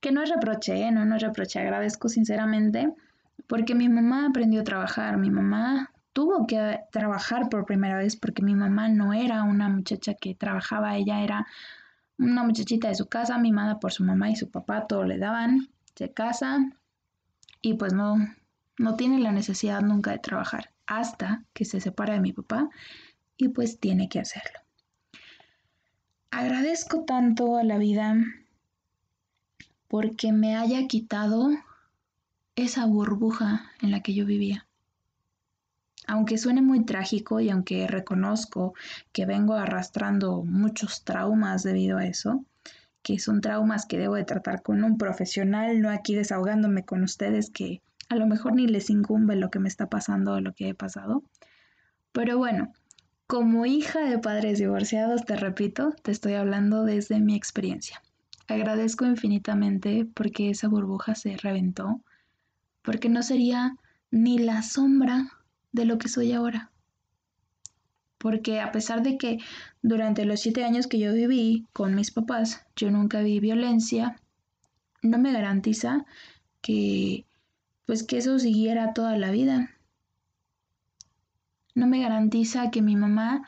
que 0.00 0.12
no 0.12 0.22
es 0.22 0.28
reproche, 0.28 0.82
¿eh? 0.82 0.92
no, 0.92 1.06
no 1.06 1.16
es 1.16 1.22
reproche, 1.22 1.58
agradezco 1.58 2.08
sinceramente, 2.08 2.92
porque 3.46 3.74
mi 3.74 3.88
mamá 3.88 4.26
aprendió 4.26 4.60
a 4.60 4.64
trabajar, 4.64 5.16
mi 5.16 5.30
mamá 5.30 5.90
tuvo 6.12 6.46
que 6.46 6.80
trabajar 6.92 7.48
por 7.48 7.64
primera 7.64 7.98
vez 7.98 8.16
porque 8.16 8.42
mi 8.42 8.54
mamá 8.54 8.88
no 8.88 9.12
era 9.12 9.42
una 9.42 9.68
muchacha 9.68 10.14
que 10.14 10.34
trabajaba, 10.34 10.96
ella 10.96 11.22
era 11.22 11.46
una 12.18 12.44
muchachita 12.44 12.88
de 12.88 12.94
su 12.94 13.06
casa, 13.06 13.38
mimada 13.38 13.78
por 13.80 13.92
su 13.92 14.04
mamá 14.04 14.30
y 14.30 14.36
su 14.36 14.50
papá, 14.50 14.86
todo 14.86 15.04
le 15.04 15.18
daban, 15.18 15.68
se 15.94 16.12
casa 16.12 16.58
y 17.62 17.74
pues 17.74 17.92
no, 17.92 18.16
no 18.78 18.96
tiene 18.96 19.18
la 19.18 19.32
necesidad 19.32 19.82
nunca 19.82 20.12
de 20.12 20.18
trabajar 20.18 20.70
hasta 20.86 21.44
que 21.52 21.64
se 21.64 21.80
separa 21.80 22.14
de 22.14 22.20
mi 22.20 22.32
papá 22.32 22.70
y 23.36 23.48
pues 23.48 23.78
tiene 23.78 24.08
que 24.08 24.20
hacerlo. 24.20 24.60
Agradezco 26.30 27.04
tanto 27.04 27.56
a 27.56 27.64
la 27.64 27.78
vida 27.78 28.14
porque 29.88 30.32
me 30.32 30.56
haya 30.56 30.86
quitado 30.86 31.50
esa 32.56 32.86
burbuja 32.86 33.70
en 33.80 33.90
la 33.90 34.02
que 34.02 34.14
yo 34.14 34.26
vivía. 34.26 34.65
Aunque 36.06 36.38
suene 36.38 36.62
muy 36.62 36.84
trágico 36.84 37.40
y 37.40 37.50
aunque 37.50 37.86
reconozco 37.86 38.74
que 39.12 39.26
vengo 39.26 39.54
arrastrando 39.54 40.42
muchos 40.44 41.02
traumas 41.02 41.62
debido 41.62 41.98
a 41.98 42.06
eso, 42.06 42.44
que 43.02 43.18
son 43.18 43.40
traumas 43.40 43.86
que 43.86 43.98
debo 43.98 44.14
de 44.14 44.24
tratar 44.24 44.62
con 44.62 44.82
un 44.84 44.98
profesional, 44.98 45.80
no 45.80 45.90
aquí 45.90 46.14
desahogándome 46.14 46.84
con 46.84 47.02
ustedes 47.02 47.50
que 47.50 47.80
a 48.08 48.16
lo 48.16 48.26
mejor 48.26 48.54
ni 48.54 48.66
les 48.66 48.90
incumbe 48.90 49.36
lo 49.36 49.50
que 49.50 49.58
me 49.58 49.68
está 49.68 49.88
pasando 49.88 50.34
o 50.34 50.40
lo 50.40 50.54
que 50.54 50.68
he 50.68 50.74
pasado. 50.74 51.22
Pero 52.12 52.38
bueno, 52.38 52.72
como 53.26 53.66
hija 53.66 54.00
de 54.00 54.18
padres 54.18 54.58
divorciados, 54.58 55.24
te 55.24 55.36
repito, 55.36 55.92
te 56.02 56.12
estoy 56.12 56.34
hablando 56.34 56.84
desde 56.84 57.20
mi 57.20 57.34
experiencia. 57.34 58.00
Agradezco 58.48 59.04
infinitamente 59.04 60.06
porque 60.14 60.50
esa 60.50 60.68
burbuja 60.68 61.16
se 61.16 61.36
reventó, 61.36 62.00
porque 62.82 63.08
no 63.08 63.22
sería 63.24 63.76
ni 64.12 64.38
la 64.38 64.62
sombra 64.62 65.28
de 65.76 65.84
lo 65.84 65.98
que 65.98 66.08
soy 66.08 66.32
ahora. 66.32 66.72
Porque 68.18 68.60
a 68.60 68.72
pesar 68.72 69.02
de 69.02 69.18
que 69.18 69.38
durante 69.82 70.24
los 70.24 70.40
siete 70.40 70.64
años 70.64 70.86
que 70.86 70.98
yo 70.98 71.12
viví 71.12 71.66
con 71.72 71.94
mis 71.94 72.10
papás, 72.10 72.66
yo 72.74 72.90
nunca 72.90 73.20
vi 73.20 73.38
violencia, 73.40 74.16
no 75.02 75.18
me 75.18 75.32
garantiza 75.32 76.06
que 76.62 77.26
pues 77.84 78.02
que 78.02 78.16
eso 78.16 78.38
siguiera 78.38 78.94
toda 78.94 79.16
la 79.16 79.30
vida. 79.30 79.70
No 81.74 81.86
me 81.86 82.00
garantiza 82.00 82.70
que 82.70 82.82
mi 82.82 82.96
mamá, 82.96 83.46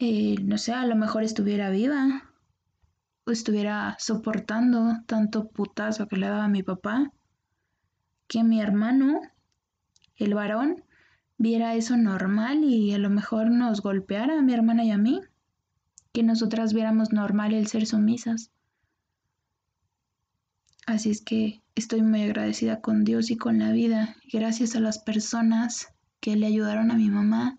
eh, 0.00 0.34
no 0.42 0.58
sé, 0.58 0.72
a 0.72 0.84
lo 0.84 0.96
mejor 0.96 1.22
estuviera 1.22 1.70
viva 1.70 2.30
o 3.24 3.30
estuviera 3.30 3.96
soportando 3.98 5.02
tanto 5.06 5.48
putazo 5.48 6.08
que 6.08 6.16
le 6.16 6.26
daba 6.26 6.44
a 6.44 6.48
mi 6.48 6.62
papá. 6.62 7.12
Que 8.26 8.42
mi 8.42 8.60
hermano, 8.60 9.20
el 10.16 10.34
varón, 10.34 10.84
viera 11.38 11.74
eso 11.74 11.96
normal 11.96 12.64
y 12.64 12.92
a 12.92 12.98
lo 12.98 13.10
mejor 13.10 13.50
nos 13.50 13.80
golpeara 13.80 14.38
a 14.38 14.42
mi 14.42 14.54
hermana 14.54 14.84
y 14.84 14.90
a 14.90 14.98
mí. 14.98 15.20
Que 16.12 16.22
nosotras 16.22 16.72
viéramos 16.72 17.12
normal 17.12 17.54
el 17.54 17.66
ser 17.66 17.86
sumisas. 17.86 18.50
Así 20.86 21.10
es 21.10 21.22
que 21.22 21.62
estoy 21.74 22.02
muy 22.02 22.22
agradecida 22.22 22.80
con 22.80 23.04
Dios 23.04 23.30
y 23.30 23.36
con 23.36 23.58
la 23.58 23.72
vida, 23.72 24.16
gracias 24.32 24.76
a 24.76 24.80
las 24.80 24.98
personas 24.98 25.88
que 26.20 26.36
le 26.36 26.46
ayudaron 26.46 26.90
a 26.90 26.96
mi 26.96 27.08
mamá, 27.08 27.58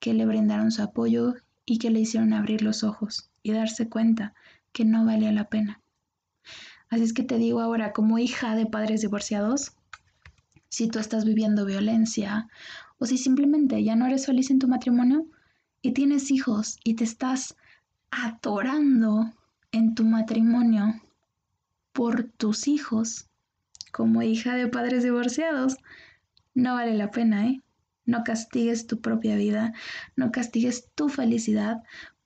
que 0.00 0.14
le 0.14 0.26
brindaron 0.26 0.70
su 0.72 0.82
apoyo 0.82 1.34
y 1.64 1.78
que 1.78 1.90
le 1.90 2.00
hicieron 2.00 2.32
abrir 2.32 2.62
los 2.62 2.84
ojos 2.84 3.30
y 3.42 3.52
darse 3.52 3.88
cuenta 3.88 4.34
que 4.72 4.84
no 4.84 5.04
valía 5.04 5.32
la 5.32 5.48
pena. 5.48 5.80
Así 6.88 7.02
es 7.02 7.12
que 7.12 7.22
te 7.22 7.38
digo 7.38 7.60
ahora, 7.60 7.92
como 7.92 8.18
hija 8.18 8.54
de 8.54 8.66
padres 8.66 9.00
divorciados, 9.00 9.72
si 10.68 10.88
tú 10.88 10.98
estás 10.98 11.24
viviendo 11.24 11.64
violencia 11.64 12.48
o 12.98 13.06
si 13.06 13.18
simplemente 13.18 13.82
ya 13.82 13.96
no 13.96 14.06
eres 14.06 14.26
feliz 14.26 14.50
en 14.50 14.58
tu 14.58 14.68
matrimonio 14.68 15.26
y 15.82 15.92
tienes 15.92 16.30
hijos 16.30 16.78
y 16.84 16.94
te 16.94 17.04
estás 17.04 17.56
atorando 18.10 19.32
en 19.72 19.94
tu 19.94 20.04
matrimonio 20.04 21.00
por 21.92 22.24
tus 22.24 22.68
hijos, 22.68 23.26
como 23.92 24.22
hija 24.22 24.54
de 24.54 24.68
padres 24.68 25.02
divorciados, 25.02 25.76
no 26.54 26.74
vale 26.74 26.94
la 26.94 27.10
pena, 27.10 27.46
¿eh? 27.46 27.62
No 28.04 28.22
castigues 28.22 28.86
tu 28.86 29.00
propia 29.00 29.36
vida, 29.36 29.72
no 30.14 30.30
castigues 30.30 30.88
tu 30.94 31.08
felicidad 31.08 31.82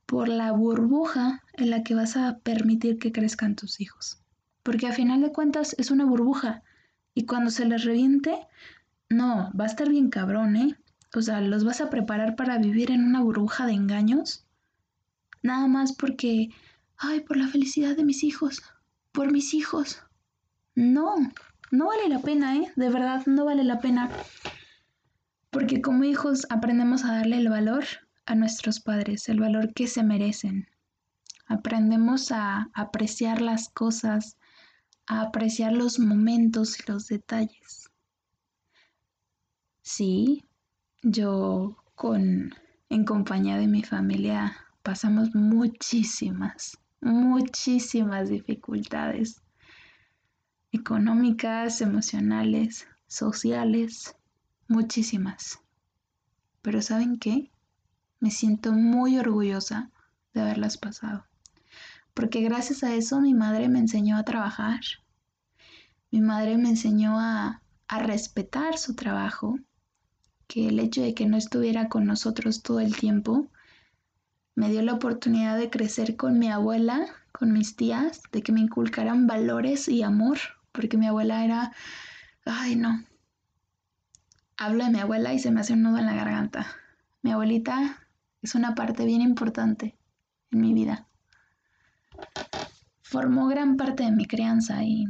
por 0.06 0.28
la 0.28 0.52
burbuja 0.52 1.42
en 1.54 1.70
la 1.70 1.82
que 1.82 1.94
vas 1.94 2.16
a 2.16 2.38
permitir 2.38 2.98
que 2.98 3.12
crezcan 3.12 3.56
tus 3.56 3.80
hijos. 3.80 4.20
Porque 4.62 4.86
a 4.86 4.92
final 4.92 5.22
de 5.22 5.32
cuentas 5.32 5.74
es 5.78 5.90
una 5.90 6.04
burbuja 6.04 6.62
y 7.14 7.26
cuando 7.26 7.50
se 7.50 7.64
les 7.64 7.84
reviente, 7.84 8.46
no, 9.08 9.50
va 9.58 9.64
a 9.64 9.66
estar 9.66 9.88
bien 9.88 10.10
cabrón, 10.10 10.56
¿eh? 10.56 10.76
O 11.14 11.22
sea, 11.22 11.40
los 11.40 11.64
vas 11.64 11.80
a 11.80 11.90
preparar 11.90 12.36
para 12.36 12.58
vivir 12.58 12.92
en 12.92 13.04
una 13.04 13.20
burbuja 13.20 13.66
de 13.66 13.72
engaños. 13.72 14.44
Nada 15.42 15.66
más 15.66 15.92
porque, 15.92 16.50
ay, 16.96 17.20
por 17.20 17.36
la 17.36 17.48
felicidad 17.48 17.96
de 17.96 18.04
mis 18.04 18.22
hijos, 18.22 18.62
por 19.10 19.32
mis 19.32 19.52
hijos. 19.54 20.02
No, 20.76 21.16
no 21.72 21.86
vale 21.86 22.08
la 22.08 22.20
pena, 22.20 22.56
¿eh? 22.56 22.72
De 22.76 22.90
verdad, 22.90 23.26
no 23.26 23.44
vale 23.44 23.64
la 23.64 23.80
pena. 23.80 24.08
Porque 25.50 25.80
como 25.80 26.04
hijos 26.04 26.46
aprendemos 26.48 27.04
a 27.04 27.14
darle 27.14 27.38
el 27.38 27.48
valor 27.48 27.84
a 28.26 28.36
nuestros 28.36 28.78
padres, 28.78 29.28
el 29.28 29.40
valor 29.40 29.74
que 29.74 29.88
se 29.88 30.04
merecen. 30.04 30.68
Aprendemos 31.46 32.30
a 32.30 32.70
apreciar 32.74 33.42
las 33.42 33.68
cosas, 33.68 34.36
a 35.10 35.22
apreciar 35.22 35.72
los 35.72 35.98
momentos 35.98 36.78
y 36.78 36.84
los 36.86 37.08
detalles. 37.08 37.90
Sí, 39.82 40.44
yo 41.02 41.76
con 41.96 42.54
en 42.88 43.04
compañía 43.04 43.56
de 43.56 43.66
mi 43.66 43.82
familia 43.82 44.56
pasamos 44.84 45.34
muchísimas, 45.34 46.78
muchísimas 47.00 48.28
dificultades 48.28 49.42
económicas, 50.70 51.80
emocionales, 51.80 52.86
sociales, 53.08 54.14
muchísimas. 54.68 55.58
Pero 56.62 56.82
¿saben 56.82 57.18
qué? 57.18 57.50
Me 58.20 58.30
siento 58.30 58.70
muy 58.70 59.18
orgullosa 59.18 59.90
de 60.34 60.42
haberlas 60.42 60.78
pasado. 60.78 61.29
Porque 62.14 62.40
gracias 62.42 62.82
a 62.82 62.94
eso 62.94 63.20
mi 63.20 63.34
madre 63.34 63.68
me 63.68 63.78
enseñó 63.78 64.16
a 64.16 64.24
trabajar. 64.24 64.80
Mi 66.10 66.20
madre 66.20 66.58
me 66.58 66.70
enseñó 66.70 67.18
a, 67.18 67.62
a 67.88 67.98
respetar 67.98 68.78
su 68.78 68.94
trabajo, 68.94 69.58
que 70.46 70.68
el 70.68 70.80
hecho 70.80 71.02
de 71.02 71.14
que 71.14 71.26
no 71.26 71.36
estuviera 71.36 71.88
con 71.88 72.06
nosotros 72.06 72.62
todo 72.62 72.80
el 72.80 72.96
tiempo 72.96 73.48
me 74.54 74.68
dio 74.68 74.82
la 74.82 74.94
oportunidad 74.94 75.56
de 75.56 75.70
crecer 75.70 76.16
con 76.16 76.38
mi 76.38 76.50
abuela, 76.50 77.06
con 77.32 77.52
mis 77.52 77.76
tías, 77.76 78.22
de 78.32 78.42
que 78.42 78.52
me 78.52 78.60
inculcaran 78.60 79.26
valores 79.26 79.88
y 79.88 80.02
amor, 80.02 80.38
porque 80.72 80.96
mi 80.96 81.06
abuela 81.06 81.44
era, 81.44 81.72
ay 82.44 82.76
no, 82.76 83.04
hablo 84.56 84.84
de 84.84 84.90
mi 84.90 85.00
abuela 85.00 85.32
y 85.32 85.38
se 85.38 85.50
me 85.50 85.60
hace 85.60 85.72
un 85.72 85.82
nudo 85.82 85.98
en 85.98 86.06
la 86.06 86.14
garganta. 86.14 86.66
Mi 87.22 87.32
abuelita 87.32 88.06
es 88.42 88.54
una 88.54 88.74
parte 88.74 89.04
bien 89.04 89.22
importante 89.22 89.96
en 90.50 90.60
mi 90.60 90.74
vida. 90.74 91.06
Formó 93.02 93.48
gran 93.48 93.76
parte 93.76 94.04
de 94.04 94.12
mi 94.12 94.26
crianza 94.26 94.82
y 94.84 95.06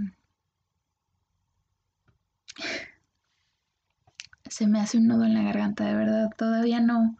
se 4.49 4.66
me 4.66 4.81
hace 4.81 4.99
un 4.99 5.07
nudo 5.07 5.25
en 5.25 5.35
la 5.35 5.42
garganta, 5.42 5.85
de 5.85 5.94
verdad. 5.94 6.31
Todavía 6.37 6.81
no, 6.81 7.16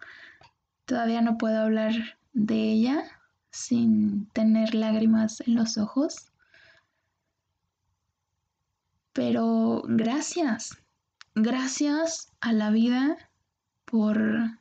todavía 0.85 1.21
no 1.21 1.39
puedo 1.39 1.61
hablar 1.61 1.93
de 2.33 2.73
ella 2.73 3.05
sin 3.51 4.27
tener 4.31 4.75
lágrimas 4.75 5.41
en 5.43 5.55
los 5.55 5.79
ojos. 5.79 6.31
Pero 9.13 9.83
gracias, 9.87 10.79
gracias 11.35 12.33
a 12.41 12.53
la 12.53 12.71
vida 12.71 13.17
por 13.85 14.61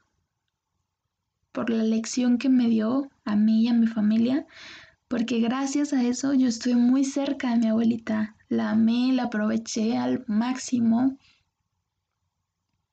por 1.51 1.69
la 1.69 1.83
lección 1.83 2.37
que 2.37 2.49
me 2.49 2.67
dio 2.67 3.09
a 3.25 3.35
mí 3.35 3.63
y 3.63 3.67
a 3.67 3.73
mi 3.73 3.87
familia, 3.87 4.45
porque 5.09 5.39
gracias 5.39 5.91
a 5.91 6.03
eso 6.03 6.33
yo 6.35 6.47
estoy 6.47 6.75
muy 6.75 7.03
cerca 7.03 7.49
de 7.49 7.57
mi 7.57 7.67
abuelita. 7.67 8.35
La 8.47 8.69
amé, 8.69 9.11
la 9.11 9.23
aproveché 9.23 9.97
al 9.97 10.23
máximo. 10.27 11.17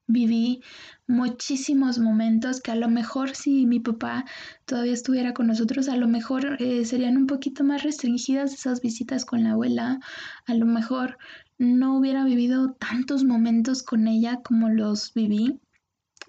Viví 0.08 0.62
muchísimos 1.06 1.98
momentos 1.98 2.62
que 2.62 2.70
a 2.70 2.74
lo 2.74 2.88
mejor 2.88 3.36
si 3.36 3.66
mi 3.66 3.80
papá 3.80 4.24
todavía 4.64 4.94
estuviera 4.94 5.34
con 5.34 5.46
nosotros, 5.46 5.88
a 5.88 5.96
lo 5.96 6.08
mejor 6.08 6.56
eh, 6.58 6.86
serían 6.86 7.18
un 7.18 7.26
poquito 7.26 7.64
más 7.64 7.82
restringidas 7.82 8.54
esas 8.54 8.80
visitas 8.80 9.26
con 9.26 9.44
la 9.44 9.50
abuela, 9.50 10.00
a 10.46 10.54
lo 10.54 10.64
mejor 10.64 11.18
no 11.58 11.98
hubiera 11.98 12.24
vivido 12.24 12.72
tantos 12.74 13.24
momentos 13.24 13.82
con 13.82 14.08
ella 14.08 14.40
como 14.42 14.70
los 14.70 15.12
viví, 15.12 15.60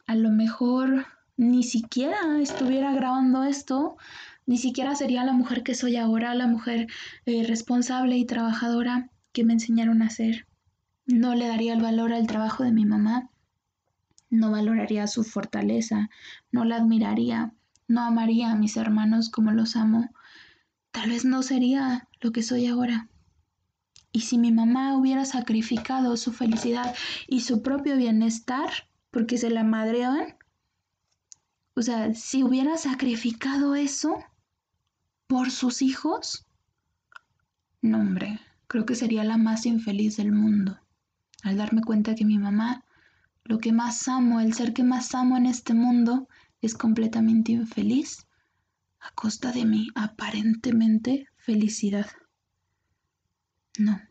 a 0.05 0.15
lo 0.15 0.31
mejor 0.31 1.05
ni 1.37 1.63
siquiera 1.63 2.41
estuviera 2.41 2.93
grabando 2.93 3.43
esto, 3.43 3.95
ni 4.47 4.57
siquiera 4.57 4.95
sería 4.95 5.25
la 5.25 5.33
mujer 5.33 5.61
que 5.61 5.75
soy 5.75 5.97
ahora, 5.97 6.33
la 6.33 6.47
mujer 6.47 6.87
eh, 7.25 7.45
responsable 7.45 8.17
y 8.17 8.25
trabajadora 8.25 9.11
que 9.33 9.43
me 9.43 9.51
enseñaron 9.51 10.01
a 10.01 10.09
ser. 10.09 10.47
No 11.05 11.35
le 11.35 11.47
daría 11.47 11.73
el 11.73 11.81
valor 11.81 12.13
al 12.13 12.27
trabajo 12.27 12.63
de 12.63 12.71
mi 12.71 12.85
mamá, 12.85 13.29
no 14.29 14.49
valoraría 14.51 15.05
su 15.07 15.25
fortaleza, 15.25 16.09
no 16.49 16.63
la 16.63 16.77
admiraría, 16.77 17.53
no 17.89 18.01
amaría 18.01 18.49
a 18.49 18.55
mis 18.55 18.77
hermanos 18.77 19.29
como 19.29 19.51
los 19.51 19.75
amo. 19.75 20.09
Tal 20.91 21.09
vez 21.09 21.25
no 21.25 21.43
sería 21.43 22.07
lo 22.21 22.31
que 22.31 22.41
soy 22.41 22.67
ahora. 22.67 23.09
Y 24.13 24.21
si 24.21 24.37
mi 24.37 24.53
mamá 24.53 24.95
hubiera 24.95 25.25
sacrificado 25.25 26.15
su 26.15 26.31
felicidad 26.31 26.95
y 27.27 27.41
su 27.41 27.61
propio 27.61 27.97
bienestar 27.97 28.69
porque 29.11 29.37
se 29.37 29.49
la 29.49 29.65
madreaban, 29.65 30.37
o 31.75 31.81
sea, 31.81 32.13
si 32.13 32.43
hubiera 32.43 32.77
sacrificado 32.77 33.75
eso 33.75 34.23
por 35.27 35.51
sus 35.51 35.81
hijos, 35.81 36.45
no 37.81 37.99
hombre, 37.99 38.39
creo 38.67 38.85
que 38.85 38.95
sería 38.95 39.23
la 39.23 39.37
más 39.37 39.65
infeliz 39.65 40.17
del 40.17 40.31
mundo. 40.31 40.79
Al 41.43 41.57
darme 41.57 41.81
cuenta 41.81 42.15
que 42.15 42.25
mi 42.25 42.37
mamá, 42.37 42.83
lo 43.43 43.59
que 43.59 43.71
más 43.71 44.07
amo, 44.07 44.39
el 44.39 44.53
ser 44.53 44.73
que 44.73 44.83
más 44.83 45.13
amo 45.13 45.37
en 45.37 45.45
este 45.45 45.73
mundo, 45.73 46.27
es 46.61 46.73
completamente 46.73 47.51
infeliz 47.51 48.25
a 48.99 49.11
costa 49.11 49.51
de 49.51 49.65
mi 49.65 49.89
aparentemente 49.95 51.27
felicidad. 51.37 52.07
No. 53.77 54.01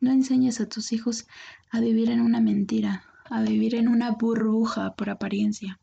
No 0.00 0.10
enseñes 0.10 0.60
a 0.60 0.68
tus 0.68 0.92
hijos 0.92 1.26
a 1.70 1.80
vivir 1.80 2.10
en 2.10 2.20
una 2.20 2.40
mentira, 2.40 3.04
a 3.30 3.42
vivir 3.42 3.74
en 3.74 3.88
una 3.88 4.10
burbuja 4.10 4.94
por 4.96 5.08
apariencia. 5.08 5.78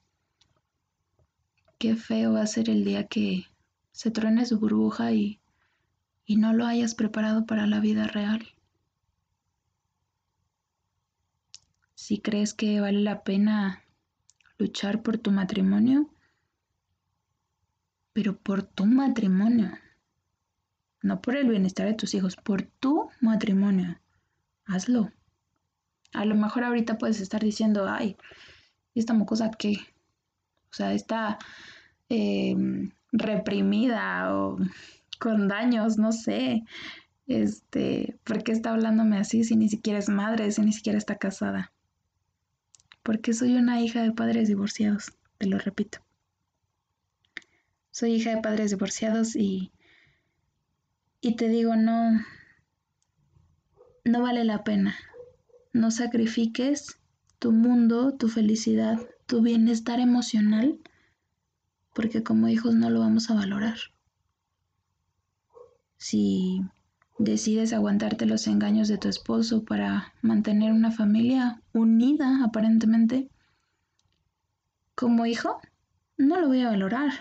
Qué 1.77 1.95
feo 1.95 2.33
va 2.33 2.41
a 2.41 2.47
ser 2.47 2.69
el 2.69 2.83
día 2.83 3.07
que 3.07 3.45
se 3.91 4.11
truene 4.11 4.45
su 4.45 4.59
burbuja 4.59 5.11
y, 5.11 5.39
y 6.25 6.37
no 6.37 6.53
lo 6.53 6.65
hayas 6.65 6.95
preparado 6.95 7.45
para 7.45 7.67
la 7.67 7.79
vida 7.79 8.07
real. 8.07 8.47
Si 11.95 12.19
crees 12.19 12.53
que 12.53 12.81
vale 12.81 12.99
la 13.01 13.23
pena 13.23 13.83
luchar 14.57 15.01
por 15.03 15.17
tu 15.17 15.31
matrimonio, 15.31 16.09
pero 18.13 18.37
por 18.37 18.63
tu 18.63 18.85
matrimonio, 18.85 19.71
no 21.01 21.21
por 21.21 21.35
el 21.35 21.49
bienestar 21.49 21.87
de 21.87 21.93
tus 21.93 22.13
hijos, 22.13 22.35
por 22.35 22.63
tu 22.63 23.09
matrimonio, 23.19 23.99
hazlo. 24.65 25.11
A 26.13 26.25
lo 26.25 26.35
mejor 26.35 26.63
ahorita 26.63 26.97
puedes 26.97 27.21
estar 27.21 27.41
diciendo, 27.41 27.87
ay, 27.87 28.17
esta 28.93 29.13
mocosa 29.13 29.51
qué, 29.51 29.77
o 30.71 30.73
sea, 30.73 30.93
está 30.93 31.39
eh, 32.09 32.55
reprimida 33.11 34.35
o 34.35 34.57
con 35.19 35.47
daños, 35.47 35.97
no 35.97 36.11
sé. 36.11 36.63
Este, 37.27 38.19
¿por 38.23 38.43
qué 38.43 38.51
está 38.51 38.71
hablándome 38.71 39.17
así 39.17 39.43
si 39.43 39.55
ni 39.55 39.69
siquiera 39.69 39.99
es 39.99 40.09
madre, 40.09 40.51
si 40.51 40.61
ni 40.61 40.73
siquiera 40.73 40.97
está 40.97 41.15
casada? 41.15 41.71
Porque 43.03 43.33
soy 43.33 43.55
una 43.55 43.81
hija 43.81 44.03
de 44.03 44.11
padres 44.11 44.47
divorciados, 44.47 45.13
te 45.37 45.47
lo 45.47 45.57
repito. 45.57 45.99
Soy 47.91 48.13
hija 48.13 48.35
de 48.35 48.41
padres 48.41 48.71
divorciados 48.71 49.35
y 49.35 49.71
y 51.23 51.35
te 51.35 51.49
digo, 51.49 51.75
no 51.75 52.19
no 54.03 54.21
vale 54.21 54.43
la 54.43 54.63
pena. 54.63 54.95
No 55.73 55.91
sacrifiques 55.91 56.97
tu 57.39 57.51
mundo, 57.51 58.15
tu 58.17 58.27
felicidad, 58.27 58.99
tu 59.25 59.41
bienestar 59.41 59.99
emocional, 59.99 60.79
porque 61.93 62.23
como 62.23 62.47
hijos 62.47 62.75
no 62.75 62.89
lo 62.89 62.99
vamos 62.99 63.29
a 63.29 63.35
valorar. 63.35 63.77
Si 65.97 66.61
decides 67.17 67.73
aguantarte 67.73 68.25
los 68.25 68.47
engaños 68.47 68.87
de 68.87 68.97
tu 68.97 69.07
esposo 69.07 69.63
para 69.63 70.13
mantener 70.21 70.71
una 70.71 70.91
familia 70.91 71.61
unida 71.73 72.43
aparentemente, 72.43 73.29
como 74.95 75.25
hijo, 75.25 75.59
no 76.17 76.39
lo 76.39 76.47
voy 76.47 76.61
a 76.61 76.69
valorar. 76.69 77.13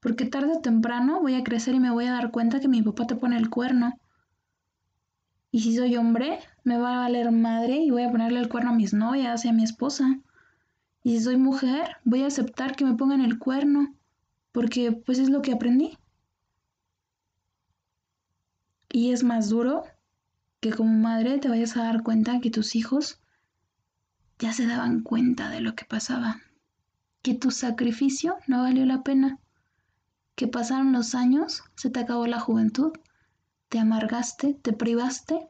Porque 0.00 0.26
tarde 0.26 0.52
o 0.56 0.60
temprano 0.60 1.20
voy 1.20 1.34
a 1.34 1.44
crecer 1.44 1.74
y 1.74 1.80
me 1.80 1.90
voy 1.90 2.06
a 2.06 2.12
dar 2.12 2.30
cuenta 2.30 2.60
que 2.60 2.68
mi 2.68 2.82
papá 2.82 3.06
te 3.06 3.16
pone 3.16 3.36
el 3.36 3.50
cuerno. 3.50 3.98
Y 5.50 5.60
si 5.60 5.76
soy 5.76 5.96
hombre, 5.96 6.38
me 6.64 6.78
va 6.78 6.94
a 6.94 7.00
valer 7.00 7.32
madre 7.32 7.76
y 7.76 7.90
voy 7.90 8.02
a 8.02 8.10
ponerle 8.10 8.40
el 8.40 8.48
cuerno 8.48 8.70
a 8.70 8.74
mis 8.74 8.92
novias 8.92 9.44
y 9.44 9.48
a 9.48 9.52
mi 9.52 9.64
esposa. 9.64 10.20
Y 11.06 11.18
si 11.18 11.22
soy 11.22 11.36
mujer, 11.36 11.98
voy 12.02 12.24
a 12.24 12.26
aceptar 12.26 12.74
que 12.74 12.84
me 12.84 12.96
pongan 12.96 13.20
el 13.20 13.38
cuerno, 13.38 13.94
porque 14.50 14.90
pues 14.90 15.20
es 15.20 15.30
lo 15.30 15.40
que 15.40 15.52
aprendí. 15.52 15.96
Y 18.88 19.12
es 19.12 19.22
más 19.22 19.48
duro 19.48 19.84
que 20.58 20.72
como 20.72 20.90
madre 20.98 21.38
te 21.38 21.48
vayas 21.48 21.76
a 21.76 21.84
dar 21.84 22.02
cuenta 22.02 22.40
que 22.40 22.50
tus 22.50 22.74
hijos 22.74 23.20
ya 24.40 24.52
se 24.52 24.66
daban 24.66 25.04
cuenta 25.04 25.48
de 25.48 25.60
lo 25.60 25.76
que 25.76 25.84
pasaba, 25.84 26.40
que 27.22 27.34
tu 27.34 27.52
sacrificio 27.52 28.38
no 28.48 28.62
valió 28.62 28.84
la 28.84 29.04
pena, 29.04 29.38
que 30.34 30.48
pasaron 30.48 30.92
los 30.92 31.14
años, 31.14 31.62
se 31.76 31.88
te 31.88 32.00
acabó 32.00 32.26
la 32.26 32.40
juventud, 32.40 32.90
te 33.68 33.78
amargaste, 33.78 34.54
te 34.54 34.72
privaste 34.72 35.46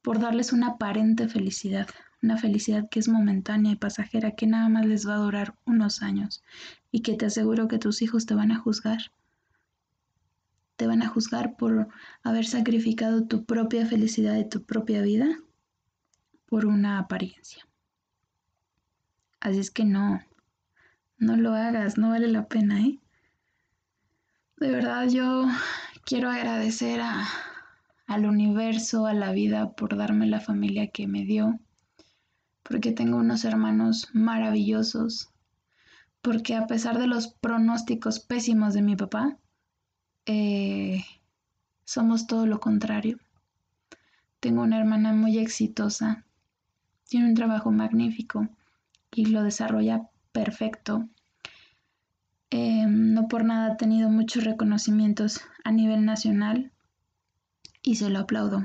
por 0.00 0.18
darles 0.18 0.54
una 0.54 0.68
aparente 0.68 1.28
felicidad, 1.28 1.88
una 2.22 2.38
felicidad 2.38 2.88
que 2.90 2.98
es 2.98 3.08
momentánea 3.08 3.72
y 3.72 3.76
pasajera, 3.76 4.32
que 4.32 4.46
nada 4.46 4.68
más 4.68 4.86
les 4.86 5.06
va 5.06 5.14
a 5.14 5.18
durar 5.18 5.54
unos 5.64 6.02
años 6.02 6.42
y 6.90 7.02
que 7.02 7.14
te 7.14 7.26
aseguro 7.26 7.68
que 7.68 7.78
tus 7.78 8.02
hijos 8.02 8.26
te 8.26 8.34
van 8.34 8.52
a 8.52 8.58
juzgar 8.58 9.10
te 10.76 10.86
van 10.86 11.02
a 11.02 11.08
juzgar 11.08 11.56
por 11.56 11.88
haber 12.22 12.46
sacrificado 12.46 13.26
tu 13.26 13.44
propia 13.44 13.86
felicidad 13.86 14.36
y 14.36 14.48
tu 14.48 14.62
propia 14.64 15.02
vida 15.02 15.26
por 16.46 16.66
una 16.66 16.98
apariencia. 16.98 17.66
Así 19.40 19.58
es 19.58 19.70
que 19.70 19.84
no, 19.84 20.20
no 21.18 21.36
lo 21.36 21.54
hagas, 21.54 21.98
no 21.98 22.10
vale 22.10 22.28
la 22.28 22.46
pena, 22.46 22.80
¿eh? 22.82 22.98
De 24.58 24.70
verdad 24.70 25.08
yo 25.08 25.46
quiero 26.04 26.30
agradecer 26.30 27.00
a, 27.00 27.26
al 28.06 28.26
universo, 28.26 29.06
a 29.06 29.14
la 29.14 29.32
vida 29.32 29.72
por 29.72 29.96
darme 29.96 30.26
la 30.26 30.40
familia 30.40 30.88
que 30.88 31.06
me 31.06 31.24
dio, 31.24 31.58
porque 32.68 32.92
tengo 32.92 33.18
unos 33.18 33.44
hermanos 33.44 34.08
maravillosos, 34.12 35.30
porque 36.20 36.54
a 36.54 36.66
pesar 36.66 36.98
de 36.98 37.06
los 37.06 37.28
pronósticos 37.28 38.20
pésimos 38.20 38.74
de 38.74 38.82
mi 38.82 38.96
papá, 38.96 39.38
eh, 40.26 41.04
somos 41.84 42.26
todo 42.26 42.46
lo 42.46 42.58
contrario. 42.58 43.18
Tengo 44.40 44.62
una 44.62 44.78
hermana 44.78 45.12
muy 45.12 45.38
exitosa, 45.38 46.24
tiene 47.08 47.28
un 47.28 47.34
trabajo 47.34 47.70
magnífico 47.70 48.48
y 49.14 49.26
lo 49.26 49.42
desarrolla 49.42 50.08
perfecto. 50.32 51.08
Em, 52.50 53.12
no 53.14 53.28
por 53.28 53.44
nada 53.44 53.72
ha 53.72 53.76
tenido 53.76 54.08
muchos 54.10 54.44
reconocimientos 54.44 55.40
a 55.64 55.70
nivel 55.70 56.04
nacional 56.04 56.72
y 57.82 57.96
se 57.96 58.10
lo 58.10 58.20
aplaudo. 58.20 58.64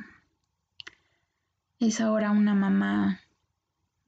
Es 1.80 2.00
ahora 2.02 2.32
una 2.32 2.54
mamá 2.54 3.22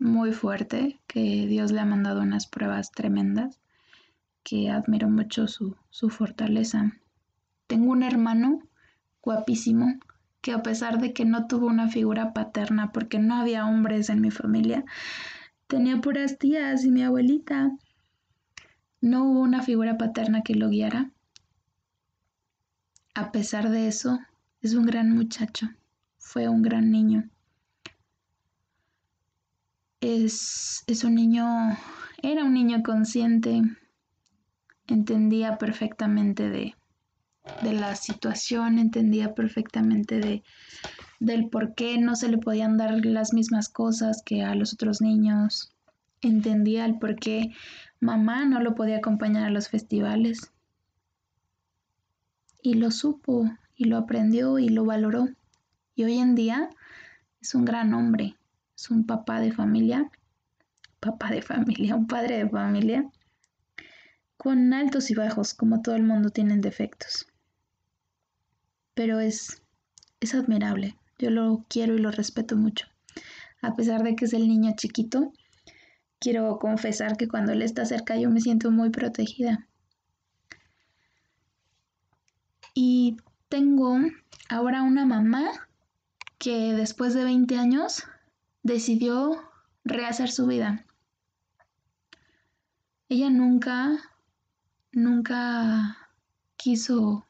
muy 0.04 0.34
fuerte, 0.34 1.00
que 1.08 1.48
Dios 1.48 1.72
le 1.72 1.80
ha 1.80 1.86
mandado 1.86 2.22
unas 2.22 2.46
pruebas 2.46 2.92
tremendas, 2.92 3.62
que 4.44 4.70
admiro 4.70 5.10
mucho 5.10 5.48
su, 5.48 5.78
su 5.90 6.10
fortaleza. 6.10 6.92
Tengo 7.68 7.92
un 7.94 8.04
hermano 8.04 8.60
guapísimo 9.22 9.98
que 10.42 10.52
a 10.52 10.62
pesar 10.62 11.00
de 11.00 11.14
que 11.14 11.24
no 11.24 11.48
tuvo 11.48 11.68
una 11.68 11.88
figura 11.88 12.34
paterna 12.34 12.92
porque 12.92 13.18
no 13.18 13.36
había 13.36 13.66
hombres 13.66 14.10
en 14.10 14.20
mi 14.20 14.30
familia, 14.30 14.84
tenía 15.68 16.02
puras 16.02 16.38
tías 16.38 16.84
y 16.84 16.92
mi 16.92 17.02
abuelita. 17.02 17.72
No 19.00 19.24
hubo 19.24 19.40
una 19.40 19.62
figura 19.62 19.98
paterna 19.98 20.42
que 20.42 20.54
lo 20.54 20.68
guiara. 20.68 21.12
A 23.16 23.32
pesar 23.32 23.70
de 23.70 23.88
eso, 23.88 24.20
es 24.60 24.74
un 24.74 24.86
gran 24.86 25.12
muchacho, 25.12 25.70
fue 26.18 26.50
un 26.50 26.62
gran 26.62 26.92
niño. 26.92 27.30
Es, 30.06 30.84
es 30.88 31.06
un 31.06 31.16
niño, 31.16 31.48
era 32.22 32.44
un 32.44 32.54
niño 32.54 32.84
consciente, 32.84 33.62
entendía 34.86 35.58
perfectamente 35.58 36.50
de, 36.50 36.76
de 37.62 37.72
la 37.72 37.96
situación, 37.96 38.80
entendía 38.80 39.34
perfectamente 39.34 40.20
de, 40.20 40.44
del 41.22 41.48
por 41.48 41.74
qué 41.74 41.98
no 42.00 42.18
se 42.18 42.28
le 42.28 42.38
podían 42.38 42.76
dar 42.76 43.06
las 43.06 43.32
mismas 43.32 43.70
cosas 43.70 44.22
que 44.26 44.44
a 44.44 44.56
los 44.56 44.74
otros 44.74 45.00
niños, 45.00 45.72
entendía 46.20 46.84
el 46.84 47.00
por 47.00 47.16
qué 47.16 47.54
mamá 48.02 48.44
no 48.44 48.60
lo 48.60 48.76
podía 48.76 48.98
acompañar 48.98 49.46
a 49.46 49.52
los 49.52 49.70
festivales. 49.70 50.52
Y 52.62 52.74
lo 52.74 52.92
supo, 52.92 53.50
y 53.78 53.86
lo 53.86 53.96
aprendió, 53.96 54.60
y 54.60 54.68
lo 54.68 54.84
valoró. 54.84 55.30
Y 55.96 56.04
hoy 56.04 56.18
en 56.18 56.36
día 56.36 56.70
es 57.40 57.56
un 57.56 57.64
gran 57.64 57.94
hombre, 57.94 58.36
es 58.76 58.90
un 58.90 59.06
papá 59.06 59.40
de 59.40 59.52
familia, 59.52 60.10
papá 61.00 61.32
de 61.32 61.42
familia, 61.42 61.96
un 61.96 62.08
padre 62.08 62.38
de 62.38 62.50
familia, 62.50 63.10
con 64.38 64.74
altos 64.74 65.12
y 65.12 65.16
bajos, 65.16 65.54
como 65.54 65.82
todo 65.82 65.96
el 65.96 66.04
mundo 66.04 66.30
tienen 66.30 66.62
defectos 66.62 67.28
pero 68.94 69.20
es, 69.20 69.62
es 70.20 70.36
admirable. 70.36 70.96
Yo 71.20 71.30
lo 71.30 71.66
quiero 71.70 71.96
y 71.96 72.00
lo 72.00 72.12
respeto 72.12 72.56
mucho. 72.56 72.88
A 73.62 73.76
pesar 73.76 74.04
de 74.04 74.16
que 74.16 74.26
es 74.26 74.34
el 74.34 74.48
niño 74.48 74.74
chiquito, 74.76 75.32
quiero 76.20 76.58
confesar 76.60 77.18
que 77.18 77.28
cuando 77.28 77.54
él 77.54 77.62
está 77.62 77.86
cerca 77.86 78.18
yo 78.18 78.30
me 78.30 78.42
siento 78.42 78.72
muy 78.72 78.90
protegida. 78.90 79.68
Y 82.74 83.18
tengo 83.50 84.00
ahora 84.50 84.82
una 84.82 85.06
mamá 85.06 85.52
que 86.40 86.74
después 86.74 87.14
de 87.14 87.24
20 87.24 87.58
años 87.58 88.04
decidió 88.64 89.42
rehacer 89.84 90.32
su 90.32 90.48
vida. 90.48 90.86
Ella 93.10 93.30
nunca, 93.30 94.00
nunca 94.92 95.98
quiso 96.56 97.28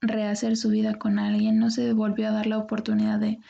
rehacer 0.00 0.56
su 0.56 0.68
vida 0.68 0.94
con 0.94 1.18
alguien, 1.18 1.58
no 1.58 1.70
se 1.70 1.92
volvió 1.92 2.28
a 2.28 2.32
dar 2.32 2.46
la 2.46 2.58
oportunidad 2.58 3.18
de, 3.18 3.40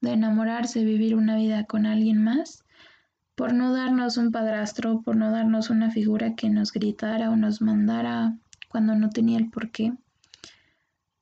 de 0.00 0.12
enamorarse, 0.12 0.84
vivir 0.84 1.16
una 1.16 1.36
vida 1.36 1.64
con 1.64 1.86
alguien 1.86 2.22
más, 2.22 2.64
por 3.34 3.52
no 3.52 3.72
darnos 3.72 4.16
un 4.16 4.30
padrastro, 4.30 5.02
por 5.02 5.16
no 5.16 5.30
darnos 5.30 5.70
una 5.70 5.90
figura 5.90 6.34
que 6.34 6.50
nos 6.50 6.72
gritara 6.72 7.30
o 7.30 7.36
nos 7.36 7.60
mandara 7.60 8.36
cuando 8.68 8.94
no 8.94 9.10
tenía 9.10 9.38
el 9.38 9.50
por 9.50 9.70
qué. 9.70 9.92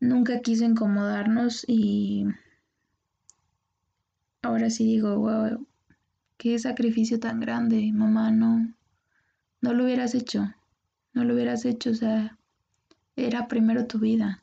Nunca 0.01 0.41
quiso 0.41 0.65
incomodarnos 0.65 1.65
y 1.67 2.27
ahora 4.47 4.71
sí 4.71 4.85
digo, 4.85 5.19
wow, 5.19 5.67
qué 6.37 6.59
sacrificio 6.59 7.19
tan 7.21 7.41
grande, 7.41 7.91
mamá, 7.93 8.31
no, 8.31 8.75
no 9.61 9.73
lo 9.73 9.85
hubieras 9.85 10.15
hecho, 10.15 10.55
no 11.13 11.25
lo 11.25 11.35
hubieras 11.35 11.65
hecho, 11.65 11.91
o 11.91 11.95
sea, 11.95 12.39
era 13.17 13.49
primero 13.49 13.87
tu 13.87 13.99
vida. 13.99 14.43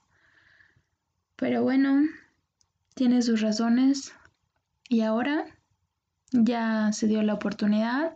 Pero 1.35 1.63
bueno, 1.63 2.03
tiene 2.95 3.21
sus 3.21 3.41
razones 3.41 4.13
y 4.89 5.01
ahora 5.01 5.45
ya 6.31 6.91
se 6.91 7.07
dio 7.07 7.21
la 7.21 7.35
oportunidad. 7.35 8.15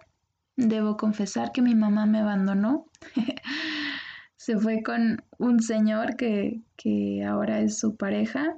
Debo 0.55 0.97
confesar 0.97 1.51
que 1.51 1.61
mi 1.61 1.75
mamá 1.75 2.05
me 2.05 2.19
abandonó. 2.19 2.87
se 4.37 4.57
fue 4.57 4.81
con 4.81 5.23
un 5.37 5.61
señor 5.61 6.15
que, 6.15 6.61
que 6.75 7.23
ahora 7.23 7.59
es 7.59 7.77
su 7.77 7.95
pareja, 7.95 8.57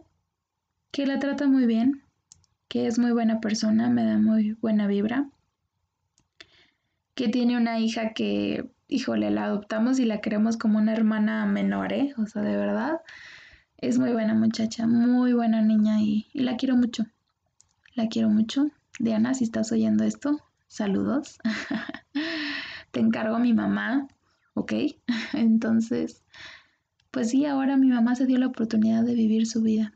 que 0.92 1.06
la 1.06 1.20
trata 1.20 1.48
muy 1.48 1.66
bien, 1.66 2.04
que 2.70 2.88
es 2.88 3.00
muy 3.00 3.12
buena 3.12 3.42
persona, 3.42 3.90
me 3.90 4.06
da 4.06 4.18
muy 4.18 4.54
buena 4.54 4.88
vibra, 4.88 5.28
que 7.16 7.28
tiene 7.28 7.58
una 7.58 7.80
hija 7.80 8.14
que, 8.14 8.70
híjole, 8.88 9.32
la 9.32 9.46
adoptamos 9.46 10.00
y 10.00 10.06
la 10.06 10.22
queremos 10.22 10.56
como 10.56 10.78
una 10.78 10.94
hermana 10.94 11.46
menor, 11.48 11.92
¿eh? 11.92 12.14
O 12.18 12.28
sea, 12.28 12.44
de 12.44 12.56
verdad, 12.56 13.02
es 13.78 13.98
muy 13.98 14.12
buena 14.14 14.36
muchacha, 14.36 14.88
muy 14.88 15.34
buena 15.34 15.62
niña 15.62 16.00
y, 16.00 16.28
la 16.34 16.58
quiero 16.58 16.78
mucho. 16.78 17.06
La 17.96 18.08
quiero 18.08 18.30
mucho. 18.30 18.70
Diana, 19.00 19.34
si 19.34 19.46
estás 19.46 19.72
oyendo 19.72 20.04
esto, 20.04 20.40
saludos. 20.68 21.40
Te 22.92 23.00
encargo 23.00 23.36
a 23.36 23.40
mi 23.40 23.54
mamá, 23.54 24.08
¿ok? 24.54 24.74
Entonces, 25.34 26.24
pues 27.10 27.32
sí, 27.32 27.46
ahora 27.46 27.78
mi 27.78 27.88
mamá 27.88 28.16
se 28.16 28.28
dio 28.28 28.38
la 28.38 28.48
oportunidad 28.48 29.04
de 29.04 29.16
vivir 29.16 29.48
su 29.48 29.64
vida. 29.64 29.92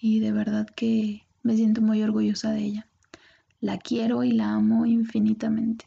Y 0.00 0.20
de 0.20 0.32
verdad 0.32 0.66
que 0.66 1.22
me 1.42 1.56
siento 1.56 1.80
muy 1.80 2.02
orgullosa 2.02 2.52
de 2.52 2.60
ella. 2.60 2.86
La 3.60 3.78
quiero 3.78 4.24
y 4.24 4.32
la 4.32 4.52
amo 4.52 4.86
infinitamente. 4.86 5.86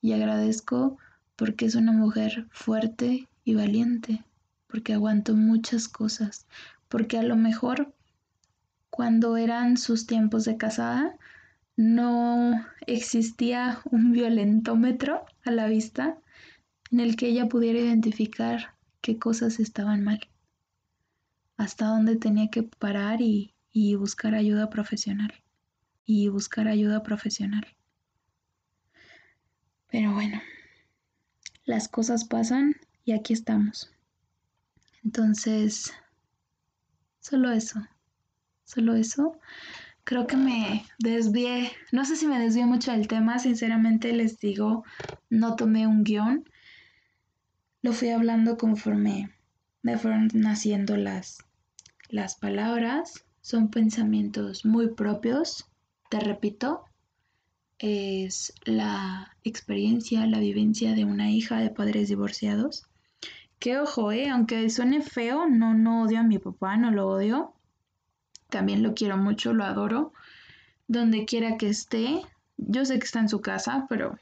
Y 0.00 0.12
agradezco 0.12 0.98
porque 1.36 1.66
es 1.66 1.74
una 1.74 1.92
mujer 1.92 2.46
fuerte 2.50 3.28
y 3.44 3.54
valiente 3.54 4.24
porque 4.68 4.92
aguantó 4.92 5.34
muchas 5.34 5.88
cosas, 5.88 6.46
porque 6.88 7.18
a 7.18 7.22
lo 7.22 7.34
mejor 7.34 7.92
cuando 8.90 9.36
eran 9.36 9.76
sus 9.76 10.06
tiempos 10.06 10.44
de 10.44 10.56
casada 10.56 11.16
no 11.76 12.64
existía 12.86 13.80
un 13.90 14.12
violentómetro 14.12 15.24
a 15.44 15.50
la 15.50 15.66
vista 15.66 16.18
en 16.90 17.00
el 17.00 17.16
que 17.16 17.28
ella 17.28 17.48
pudiera 17.48 17.78
identificar 17.78 18.74
qué 19.00 19.18
cosas 19.18 19.58
estaban 19.58 20.04
mal, 20.04 20.20
hasta 21.58 21.86
dónde 21.86 22.16
tenía 22.16 22.48
que 22.48 22.62
parar 22.62 23.20
y, 23.20 23.52
y 23.70 23.96
buscar 23.96 24.34
ayuda 24.34 24.70
profesional, 24.70 25.34
y 26.06 26.28
buscar 26.28 26.68
ayuda 26.68 27.02
profesional. 27.02 27.66
Pero 29.90 30.14
bueno, 30.14 30.40
las 31.64 31.88
cosas 31.88 32.24
pasan 32.24 32.76
y 33.04 33.12
aquí 33.12 33.32
estamos. 33.32 33.90
Entonces, 35.04 35.92
solo 37.20 37.50
eso, 37.50 37.86
solo 38.64 38.94
eso. 38.94 39.38
Creo 40.04 40.26
que 40.26 40.36
me 40.36 40.86
desvié, 40.98 41.72
no 41.92 42.04
sé 42.04 42.16
si 42.16 42.26
me 42.26 42.38
desvié 42.38 42.66
mucho 42.66 42.92
del 42.92 43.08
tema, 43.08 43.38
sinceramente 43.38 44.12
les 44.12 44.38
digo, 44.38 44.84
no 45.28 45.56
tomé 45.56 45.86
un 45.86 46.04
guion, 46.04 46.48
lo 47.82 47.92
fui 47.92 48.10
hablando 48.10 48.56
conforme 48.56 49.30
me 49.82 49.96
fueron 49.96 50.28
naciendo 50.34 50.96
las, 50.96 51.38
las 52.08 52.36
palabras, 52.36 53.24
son 53.40 53.70
pensamientos 53.70 54.64
muy 54.64 54.88
propios, 54.88 55.66
te 56.10 56.20
repito, 56.20 56.84
es 57.78 58.52
la 58.64 59.36
experiencia, 59.44 60.26
la 60.26 60.40
vivencia 60.40 60.94
de 60.94 61.04
una 61.04 61.30
hija 61.30 61.58
de 61.60 61.70
padres 61.70 62.08
divorciados. 62.08 62.86
Que 63.58 63.78
ojo, 63.78 64.12
eh, 64.12 64.28
aunque 64.28 64.68
suene 64.70 65.02
feo, 65.02 65.48
no, 65.48 65.74
no 65.74 66.02
odio 66.02 66.20
a 66.20 66.24
mi 66.24 66.38
papá, 66.38 66.76
no 66.76 66.90
lo 66.90 67.08
odio. 67.08 67.52
También 68.48 68.82
lo 68.82 68.94
quiero 68.94 69.16
mucho, 69.16 69.52
lo 69.52 69.64
adoro. 69.64 70.12
Donde 70.86 71.24
quiera 71.24 71.56
que 71.56 71.68
esté, 71.68 72.22
yo 72.56 72.84
sé 72.84 72.98
que 72.98 73.04
está 73.04 73.20
en 73.20 73.28
su 73.28 73.40
casa, 73.40 73.86
pero 73.88 74.18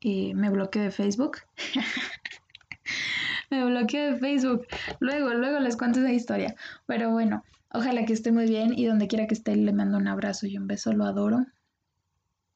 eh, 0.00 0.32
me 0.34 0.50
bloqueé 0.50 0.82
de 0.82 0.90
Facebook. 0.90 1.38
me 3.50 3.64
bloqueé 3.64 4.12
de 4.12 4.18
Facebook. 4.18 4.66
Luego, 5.00 5.34
luego 5.34 5.58
les 5.60 5.76
cuento 5.76 6.00
esa 6.00 6.12
historia. 6.12 6.54
Pero 6.86 7.10
bueno, 7.10 7.44
ojalá 7.72 8.04
que 8.04 8.12
esté 8.12 8.32
muy 8.32 8.46
bien 8.46 8.72
y 8.76 8.86
donde 8.86 9.08
quiera 9.08 9.26
que 9.26 9.34
esté 9.34 9.56
le 9.56 9.72
mando 9.72 9.98
un 9.98 10.08
abrazo 10.08 10.46
y 10.46 10.56
un 10.58 10.66
beso, 10.66 10.92
lo 10.92 11.04
adoro 11.04 11.46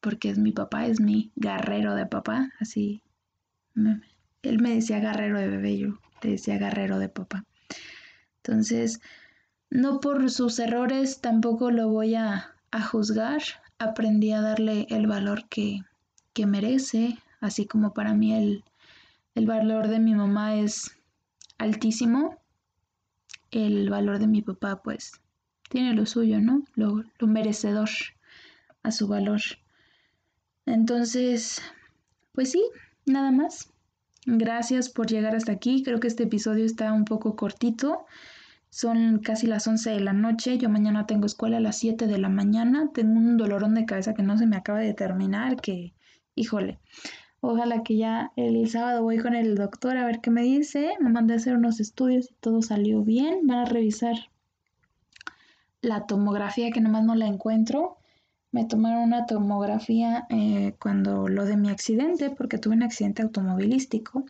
porque 0.03 0.31
es 0.31 0.39
mi 0.39 0.51
papá, 0.51 0.85
es 0.87 1.01
mi 1.01 1.31
guerrero 1.37 1.95
de 1.95 2.07
papá, 2.07 2.51
así. 2.59 3.03
él 4.43 4.61
me 4.61 4.75
decía 4.75 4.99
guerrero 4.99 5.39
de 5.39 5.47
bebé, 5.47 5.79
yo 5.79 5.99
le 6.23 6.33
decía 6.33 6.59
guerrero 6.59 6.99
de 6.99 7.09
papá. 7.09 7.45
Entonces, 8.39 9.01
no 9.71 10.01
por 10.01 10.29
sus 10.31 10.59
errores 10.59 11.21
tampoco 11.21 11.71
lo 11.71 11.89
voy 11.89 12.17
a, 12.17 12.53
juzgar. 12.91 13.43
Aprendí 13.79 14.33
a 14.33 14.41
darle 14.41 14.87
el 14.91 15.07
valor 15.07 15.49
que, 15.49 15.83
que 16.33 16.47
merece, 16.47 17.19
así 17.41 17.67
como 17.67 17.95
para 17.95 18.13
mí 18.15 18.35
el, 18.35 18.65
el 19.35 19.47
valor 19.47 19.89
de 19.89 19.99
mi 19.99 20.15
mamá 20.15 20.57
es 20.57 20.97
altísimo. 21.59 22.39
El 23.51 23.89
valor 23.91 24.19
de 24.19 24.27
mi 24.27 24.43
papá, 24.43 24.83
pues, 24.83 25.13
tiene 25.69 25.95
lo 25.95 26.05
suyo, 26.07 26.41
¿no? 26.41 26.65
Lo, 26.75 27.05
merecedor 27.27 27.89
a 28.83 28.91
su 28.91 29.09
valor. 29.09 29.41
Entonces, 30.67 31.63
pues 32.33 32.51
sí, 32.53 32.63
nada 33.07 33.31
más. 33.31 33.71
Gracias 34.27 34.89
por 34.89 35.07
llegar 35.07 35.35
hasta 35.35 35.53
aquí. 35.53 35.83
Creo 35.83 35.99
que 35.99 36.09
este 36.09 36.25
episodio 36.25 36.65
está 36.65 36.93
un 36.93 37.05
poco 37.05 37.35
cortito. 37.37 38.05
Son 38.69 39.19
casi 39.19 39.47
las 39.47 39.67
11 39.67 39.91
de 39.91 40.01
la 40.01 40.13
noche. 40.13 40.59
Yo 40.59 40.69
mañana 40.69 41.07
tengo 41.07 41.27
escuela 41.27 41.57
a 41.57 41.61
las 41.61 41.79
7 41.79 42.07
de 42.07 42.19
la 42.19 42.29
mañana. 42.29 42.91
Tengo 42.93 43.19
un 43.19 43.37
dolorón 43.37 43.75
de 43.75 43.87
cabeza 43.87 44.15
que 44.15 44.23
no 44.23 44.37
se 44.37 44.47
me 44.47 44.57
acaba 44.57 44.81
de 44.81 44.95
terminar. 44.95 45.57
Que, 45.57 45.95
híjole, 46.35 46.79
ojalá 47.43 47.83
que 47.83 47.99
ya 47.99 48.33
el 48.37 48.67
sábado 48.71 49.03
voy 49.03 49.19
con 49.19 49.35
el 49.35 49.55
doctor 49.55 49.99
a 49.99 50.07
ver 50.07 50.21
qué 50.23 50.31
me 50.31 50.43
dice. 50.43 50.95
Me 51.01 51.11
mandé 51.11 51.35
a 51.35 51.37
hacer 51.37 51.55
unos 51.55 51.79
estudios 51.81 52.31
y 52.31 52.35
todo 52.41 52.63
salió 52.63 53.03
bien. 53.03 53.47
Van 53.47 53.59
a 53.59 53.65
revisar 53.67 54.17
la 55.83 56.07
tomografía 56.07 56.71
que 56.71 56.81
nomás 56.81 57.05
no 57.05 57.15
la 57.15 57.27
encuentro 57.27 57.99
me 58.53 58.67
tomaron 58.67 59.03
una 59.05 59.25
tomografía 59.25 60.27
eh, 60.29 60.75
cuando 60.79 61.27
lo 61.27 61.47
de 61.47 61.57
mi 61.57 61.71
accidente, 61.71 62.29
porque 62.31 62.59
tuve 62.59 62.75
un 62.75 62.83
accidente 62.83 63.23
automovilístico. 63.23 64.27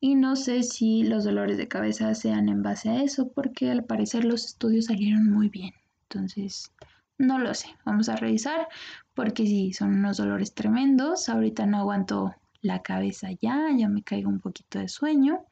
Y 0.00 0.14
no 0.14 0.36
sé 0.36 0.62
si 0.62 1.02
los 1.02 1.24
dolores 1.24 1.58
de 1.58 1.66
cabeza 1.66 2.14
sean 2.14 2.48
en 2.48 2.62
base 2.62 2.88
a 2.88 3.02
eso, 3.02 3.28
porque 3.32 3.70
al 3.70 3.84
parecer 3.84 4.24
los 4.24 4.44
estudios 4.44 4.86
salieron 4.86 5.28
muy 5.28 5.48
bien. 5.48 5.72
Entonces, 6.04 6.72
no 7.18 7.38
lo 7.38 7.52
sé. 7.54 7.68
Vamos 7.84 8.08
a 8.08 8.16
revisar, 8.16 8.68
porque 9.14 9.44
sí, 9.44 9.72
son 9.72 9.94
unos 9.94 10.16
dolores 10.16 10.54
tremendos. 10.54 11.28
Ahorita 11.28 11.66
no 11.66 11.78
aguanto 11.78 12.34
la 12.62 12.82
cabeza 12.82 13.28
ya, 13.40 13.68
ya 13.76 13.88
me 13.88 14.02
caigo 14.02 14.30
un 14.30 14.40
poquito 14.40 14.78
de 14.78 14.88
sueño. 14.88 15.44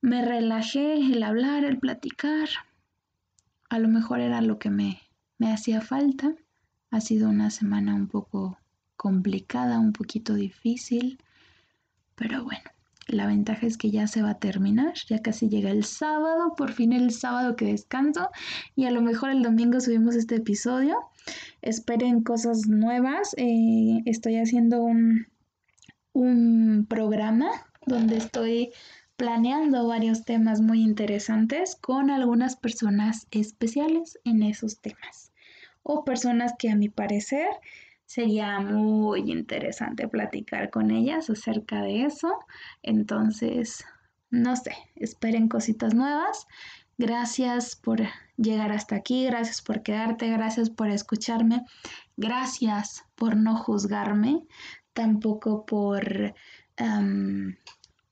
Me 0.00 0.24
relajé 0.24 0.94
el 0.94 1.22
hablar, 1.22 1.64
el 1.64 1.78
platicar. 1.78 2.48
A 3.68 3.78
lo 3.78 3.88
mejor 3.88 4.20
era 4.20 4.40
lo 4.42 4.58
que 4.58 4.70
me, 4.70 5.00
me 5.38 5.52
hacía 5.52 5.80
falta. 5.80 6.34
Ha 6.90 7.00
sido 7.00 7.28
una 7.28 7.50
semana 7.50 7.94
un 7.94 8.08
poco 8.08 8.58
complicada, 8.96 9.78
un 9.78 9.92
poquito 9.92 10.34
difícil, 10.34 11.18
pero 12.14 12.44
bueno, 12.44 12.70
la 13.06 13.26
ventaja 13.26 13.66
es 13.66 13.78
que 13.78 13.90
ya 13.90 14.06
se 14.06 14.22
va 14.22 14.30
a 14.30 14.38
terminar, 14.38 14.94
ya 15.08 15.22
casi 15.22 15.48
llega 15.48 15.70
el 15.70 15.84
sábado, 15.84 16.54
por 16.56 16.72
fin 16.72 16.92
el 16.92 17.12
sábado 17.12 17.54
que 17.54 17.66
descanso 17.66 18.30
y 18.74 18.86
a 18.86 18.90
lo 18.90 19.00
mejor 19.00 19.30
el 19.30 19.42
domingo 19.42 19.80
subimos 19.80 20.16
este 20.16 20.36
episodio. 20.36 20.98
Esperen 21.62 22.22
cosas 22.22 22.66
nuevas, 22.66 23.34
eh, 23.36 24.02
estoy 24.06 24.36
haciendo 24.36 24.82
un, 24.82 25.26
un 26.12 26.86
programa 26.88 27.48
donde 27.86 28.16
estoy 28.16 28.70
planeando 29.16 29.86
varios 29.86 30.24
temas 30.24 30.60
muy 30.60 30.82
interesantes 30.82 31.76
con 31.76 32.10
algunas 32.10 32.56
personas 32.56 33.26
especiales 33.30 34.18
en 34.24 34.42
esos 34.42 34.80
temas 34.80 35.32
o 35.82 36.04
personas 36.04 36.52
que 36.58 36.70
a 36.70 36.76
mi 36.76 36.88
parecer 36.88 37.48
sería 38.06 38.60
muy 38.60 39.30
interesante 39.30 40.08
platicar 40.08 40.70
con 40.70 40.90
ellas 40.90 41.28
acerca 41.28 41.82
de 41.82 42.04
eso. 42.04 42.38
Entonces, 42.82 43.84
no 44.30 44.56
sé, 44.56 44.72
esperen 44.94 45.48
cositas 45.48 45.94
nuevas. 45.94 46.46
Gracias 46.98 47.76
por 47.76 48.00
llegar 48.38 48.72
hasta 48.72 48.96
aquí, 48.96 49.26
gracias 49.26 49.60
por 49.60 49.82
quedarte, 49.82 50.30
gracias 50.30 50.70
por 50.70 50.88
escucharme, 50.88 51.66
gracias 52.16 53.04
por 53.16 53.36
no 53.36 53.56
juzgarme, 53.56 54.46
tampoco 54.94 55.66
por... 55.66 56.34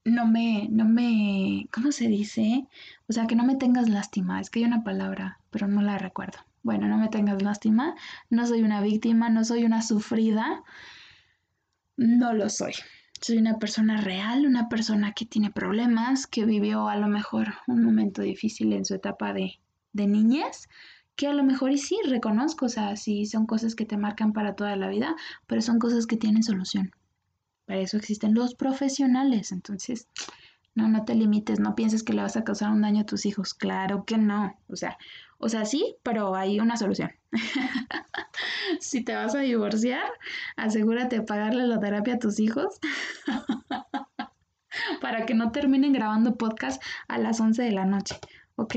no 0.05 0.27
me, 0.27 0.69
no 0.71 0.85
me, 0.85 1.67
¿cómo 1.73 1.93
se 1.93 2.09
dice? 2.09 2.67
O 3.09 3.13
sea, 3.15 3.27
que 3.27 3.37
no 3.37 3.45
me 3.45 3.57
tengas 3.57 3.89
lástima, 3.89 4.41
es 4.41 4.51
que 4.51 4.59
hay 4.59 4.67
una 4.67 4.85
palabra, 4.85 5.39
pero 5.51 5.67
no 5.67 5.81
la 5.81 5.97
recuerdo. 5.97 6.39
Bueno, 6.65 6.89
no 6.89 6.97
me 6.97 7.11
tengas 7.11 7.43
lástima, 7.43 7.95
no 8.31 8.47
soy 8.47 8.63
una 8.63 8.81
víctima, 8.81 9.29
no 9.29 9.45
soy 9.45 9.65
una 9.65 9.83
sufrida, 9.83 10.65
no 11.99 12.33
lo 12.33 12.49
soy. 12.49 12.73
Soy 13.21 13.37
una 13.37 13.59
persona 13.59 14.01
real, 14.01 14.47
una 14.47 14.71
persona 14.71 15.13
que 15.13 15.27
tiene 15.27 15.51
problemas, 15.51 16.27
que 16.27 16.47
vivió 16.47 16.89
a 16.89 16.97
lo 16.97 17.07
mejor 17.07 17.53
un 17.67 17.85
momento 17.85 18.23
difícil 18.23 18.73
en 18.73 18.87
su 18.87 18.95
etapa 18.95 19.35
de, 19.35 19.61
de 19.93 20.07
niñez, 20.07 20.71
que 21.17 21.27
a 21.27 21.35
lo 21.35 21.45
mejor 21.45 21.71
y 21.71 21.77
sí 21.77 21.99
reconozco, 22.09 22.65
o 22.65 22.71
sea, 22.71 22.97
sí 22.97 23.27
son 23.27 23.45
cosas 23.45 23.75
que 23.75 23.85
te 23.85 23.99
marcan 23.99 24.33
para 24.33 24.57
toda 24.57 24.75
la 24.77 24.89
vida, 24.89 25.15
pero 25.47 25.61
son 25.61 25.79
cosas 25.79 26.07
que 26.07 26.17
tienen 26.17 26.43
solución. 26.43 26.93
Para 27.67 27.81
eso 27.81 27.99
existen 27.99 28.33
los 28.33 28.55
profesionales, 28.55 29.53
entonces 29.53 30.09
no, 30.75 30.89
no 30.89 31.05
te 31.05 31.15
limites, 31.15 31.61
no 31.61 31.75
pienses 31.75 32.03
que 32.03 32.13
le 32.13 32.23
vas 32.23 32.37
a 32.37 32.43
causar 32.43 32.71
un 32.71 32.83
daño 32.83 33.03
a 33.03 33.07
tus 33.07 33.27
hijos. 33.27 33.55
Claro 33.55 34.05
que 34.05 34.19
no. 34.19 34.59
O 34.69 34.77
sea, 34.77 34.99
o 35.45 35.49
sea, 35.51 35.67
sí, 35.67 35.97
pero 36.03 36.35
hay 36.35 36.59
una 36.59 36.79
solución. 36.79 37.13
si 38.81 39.05
te 39.05 39.15
vas 39.15 39.35
a 39.35 39.41
divorciar, 39.41 40.11
asegúrate 40.57 41.17
de 41.17 41.23
pagarle 41.23 41.67
la 41.67 41.79
terapia 41.79 42.15
a 42.15 42.19
tus 42.19 42.41
hijos 42.41 42.79
para 45.03 45.27
que 45.27 45.35
no 45.35 45.53
terminen 45.53 45.93
grabando 45.93 46.37
podcast 46.37 46.83
a 47.09 47.19
las 47.19 47.41
11 47.41 47.63
de 47.63 47.73
la 47.73 47.85
noche. 47.85 48.17
¿Ok? 48.57 48.77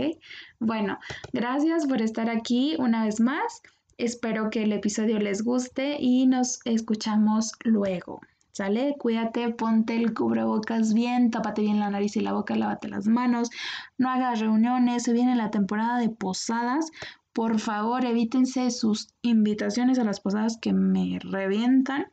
Bueno, 0.59 0.99
gracias 1.31 1.85
por 1.85 2.01
estar 2.01 2.29
aquí 2.29 2.75
una 2.79 3.05
vez 3.05 3.21
más. 3.21 3.61
Espero 3.97 4.49
que 4.49 4.63
el 4.63 4.73
episodio 4.73 5.19
les 5.19 5.43
guste 5.43 5.95
y 6.01 6.27
nos 6.27 6.59
escuchamos 6.65 7.53
luego. 7.63 8.19
¿Sale? 8.57 8.95
Cuídate, 8.97 9.51
ponte 9.51 9.95
el 9.95 10.15
cubrebocas 10.15 10.95
bien, 10.95 11.29
tápate 11.29 11.61
bien 11.61 11.79
la 11.79 11.91
nariz 11.91 12.15
y 12.15 12.21
la 12.21 12.33
boca, 12.33 12.55
lávate 12.55 12.87
las 12.87 13.05
manos, 13.05 13.51
no 13.99 14.09
hagas 14.09 14.39
reuniones, 14.39 15.03
se 15.03 15.13
viene 15.13 15.35
la 15.35 15.51
temporada 15.51 15.99
de 15.99 16.09
posadas. 16.09 16.89
Por 17.33 17.59
favor, 17.59 18.03
evítense 18.03 18.71
sus 18.71 19.09
invitaciones 19.21 19.99
a 19.99 20.03
las 20.03 20.21
posadas 20.21 20.57
que 20.59 20.73
me 20.73 21.19
revientan, 21.21 22.07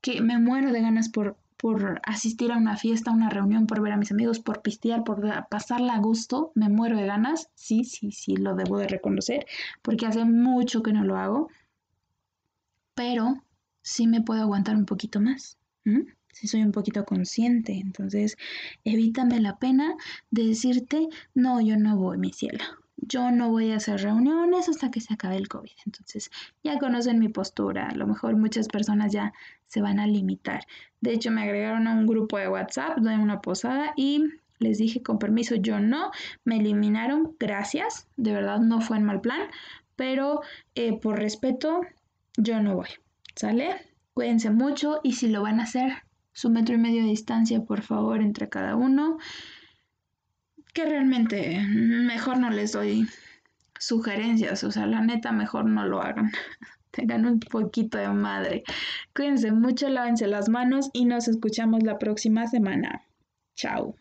que 0.00 0.22
me 0.22 0.38
muero 0.38 0.72
de 0.72 0.80
ganas 0.80 1.10
por, 1.10 1.36
por 1.58 2.00
asistir 2.06 2.52
a 2.52 2.56
una 2.56 2.78
fiesta, 2.78 3.10
a 3.10 3.14
una 3.14 3.28
reunión, 3.28 3.66
por 3.66 3.82
ver 3.82 3.92
a 3.92 3.98
mis 3.98 4.12
amigos, 4.12 4.38
por 4.40 4.62
pistear, 4.62 5.04
por 5.04 5.20
pasarla 5.50 5.92
a 5.92 6.00
gusto, 6.00 6.52
me 6.54 6.70
muero 6.70 6.96
de 6.96 7.04
ganas. 7.04 7.50
Sí, 7.54 7.84
sí, 7.84 8.12
sí, 8.12 8.34
lo 8.34 8.54
debo 8.54 8.78
de 8.78 8.88
reconocer, 8.88 9.44
porque 9.82 10.06
hace 10.06 10.24
mucho 10.24 10.82
que 10.82 10.94
no 10.94 11.04
lo 11.04 11.18
hago. 11.18 11.48
Pero 12.94 13.42
sí 13.82 14.06
me 14.06 14.20
puedo 14.22 14.42
aguantar 14.42 14.76
un 14.76 14.86
poquito 14.86 15.20
más. 15.20 15.58
Si 16.32 16.46
soy 16.46 16.62
un 16.62 16.72
poquito 16.72 17.04
consciente, 17.04 17.72
entonces 17.72 18.36
evítame 18.84 19.40
la 19.40 19.58
pena 19.58 19.94
de 20.30 20.46
decirte, 20.46 21.08
no, 21.34 21.60
yo 21.60 21.76
no 21.76 21.96
voy, 21.96 22.18
mi 22.18 22.32
cielo 22.32 22.64
yo 23.02 23.30
no 23.30 23.50
voy 23.50 23.72
a 23.72 23.76
hacer 23.76 24.00
reuniones 24.02 24.68
hasta 24.68 24.90
que 24.90 25.00
se 25.00 25.14
acabe 25.14 25.36
el 25.36 25.48
COVID. 25.48 25.70
Entonces, 25.86 26.30
ya 26.62 26.78
conocen 26.78 27.18
mi 27.18 27.28
postura. 27.28 27.88
A 27.88 27.94
lo 27.94 28.06
mejor 28.06 28.36
muchas 28.36 28.68
personas 28.68 29.12
ya 29.12 29.32
se 29.66 29.80
van 29.80 29.98
a 29.98 30.06
limitar. 30.06 30.66
De 31.00 31.12
hecho, 31.12 31.30
me 31.30 31.42
agregaron 31.42 31.86
a 31.86 31.94
un 31.94 32.06
grupo 32.06 32.38
de 32.38 32.48
WhatsApp 32.48 32.98
de 32.98 33.16
una 33.16 33.40
posada 33.40 33.92
y 33.96 34.24
les 34.58 34.78
dije 34.78 35.02
con 35.02 35.18
permiso, 35.18 35.54
yo 35.56 35.80
no. 35.80 36.10
Me 36.44 36.58
eliminaron, 36.58 37.34
gracias. 37.38 38.06
De 38.16 38.32
verdad, 38.32 38.60
no 38.60 38.80
fue 38.80 38.98
en 38.98 39.04
mal 39.04 39.20
plan. 39.20 39.48
Pero 39.96 40.40
eh, 40.74 40.98
por 40.98 41.18
respeto, 41.18 41.80
yo 42.36 42.60
no 42.60 42.76
voy. 42.76 42.88
¿Sale? 43.34 43.76
Cuídense 44.14 44.50
mucho 44.50 45.00
y 45.02 45.12
si 45.12 45.28
lo 45.28 45.42
van 45.42 45.60
a 45.60 45.64
hacer, 45.64 45.92
su 46.32 46.50
metro 46.50 46.74
y 46.74 46.78
medio 46.78 47.02
de 47.02 47.08
distancia, 47.08 47.62
por 47.62 47.82
favor, 47.82 48.20
entre 48.20 48.48
cada 48.48 48.76
uno 48.76 49.18
que 50.72 50.84
realmente 50.84 51.60
mejor 51.68 52.38
no 52.38 52.50
les 52.50 52.72
doy 52.72 53.08
sugerencias, 53.78 54.62
o 54.64 54.70
sea, 54.70 54.86
la 54.86 55.00
neta 55.00 55.32
mejor 55.32 55.64
no 55.64 55.86
lo 55.86 56.02
hagan. 56.02 56.30
Tengan 56.90 57.24
un 57.24 57.40
poquito 57.40 57.98
de 57.98 58.08
madre. 58.08 58.64
Cuídense 59.14 59.52
mucho, 59.52 59.88
lávense 59.88 60.26
las 60.26 60.48
manos 60.48 60.90
y 60.92 61.04
nos 61.04 61.28
escuchamos 61.28 61.82
la 61.82 61.98
próxima 61.98 62.46
semana. 62.46 63.02
Chao. 63.54 63.94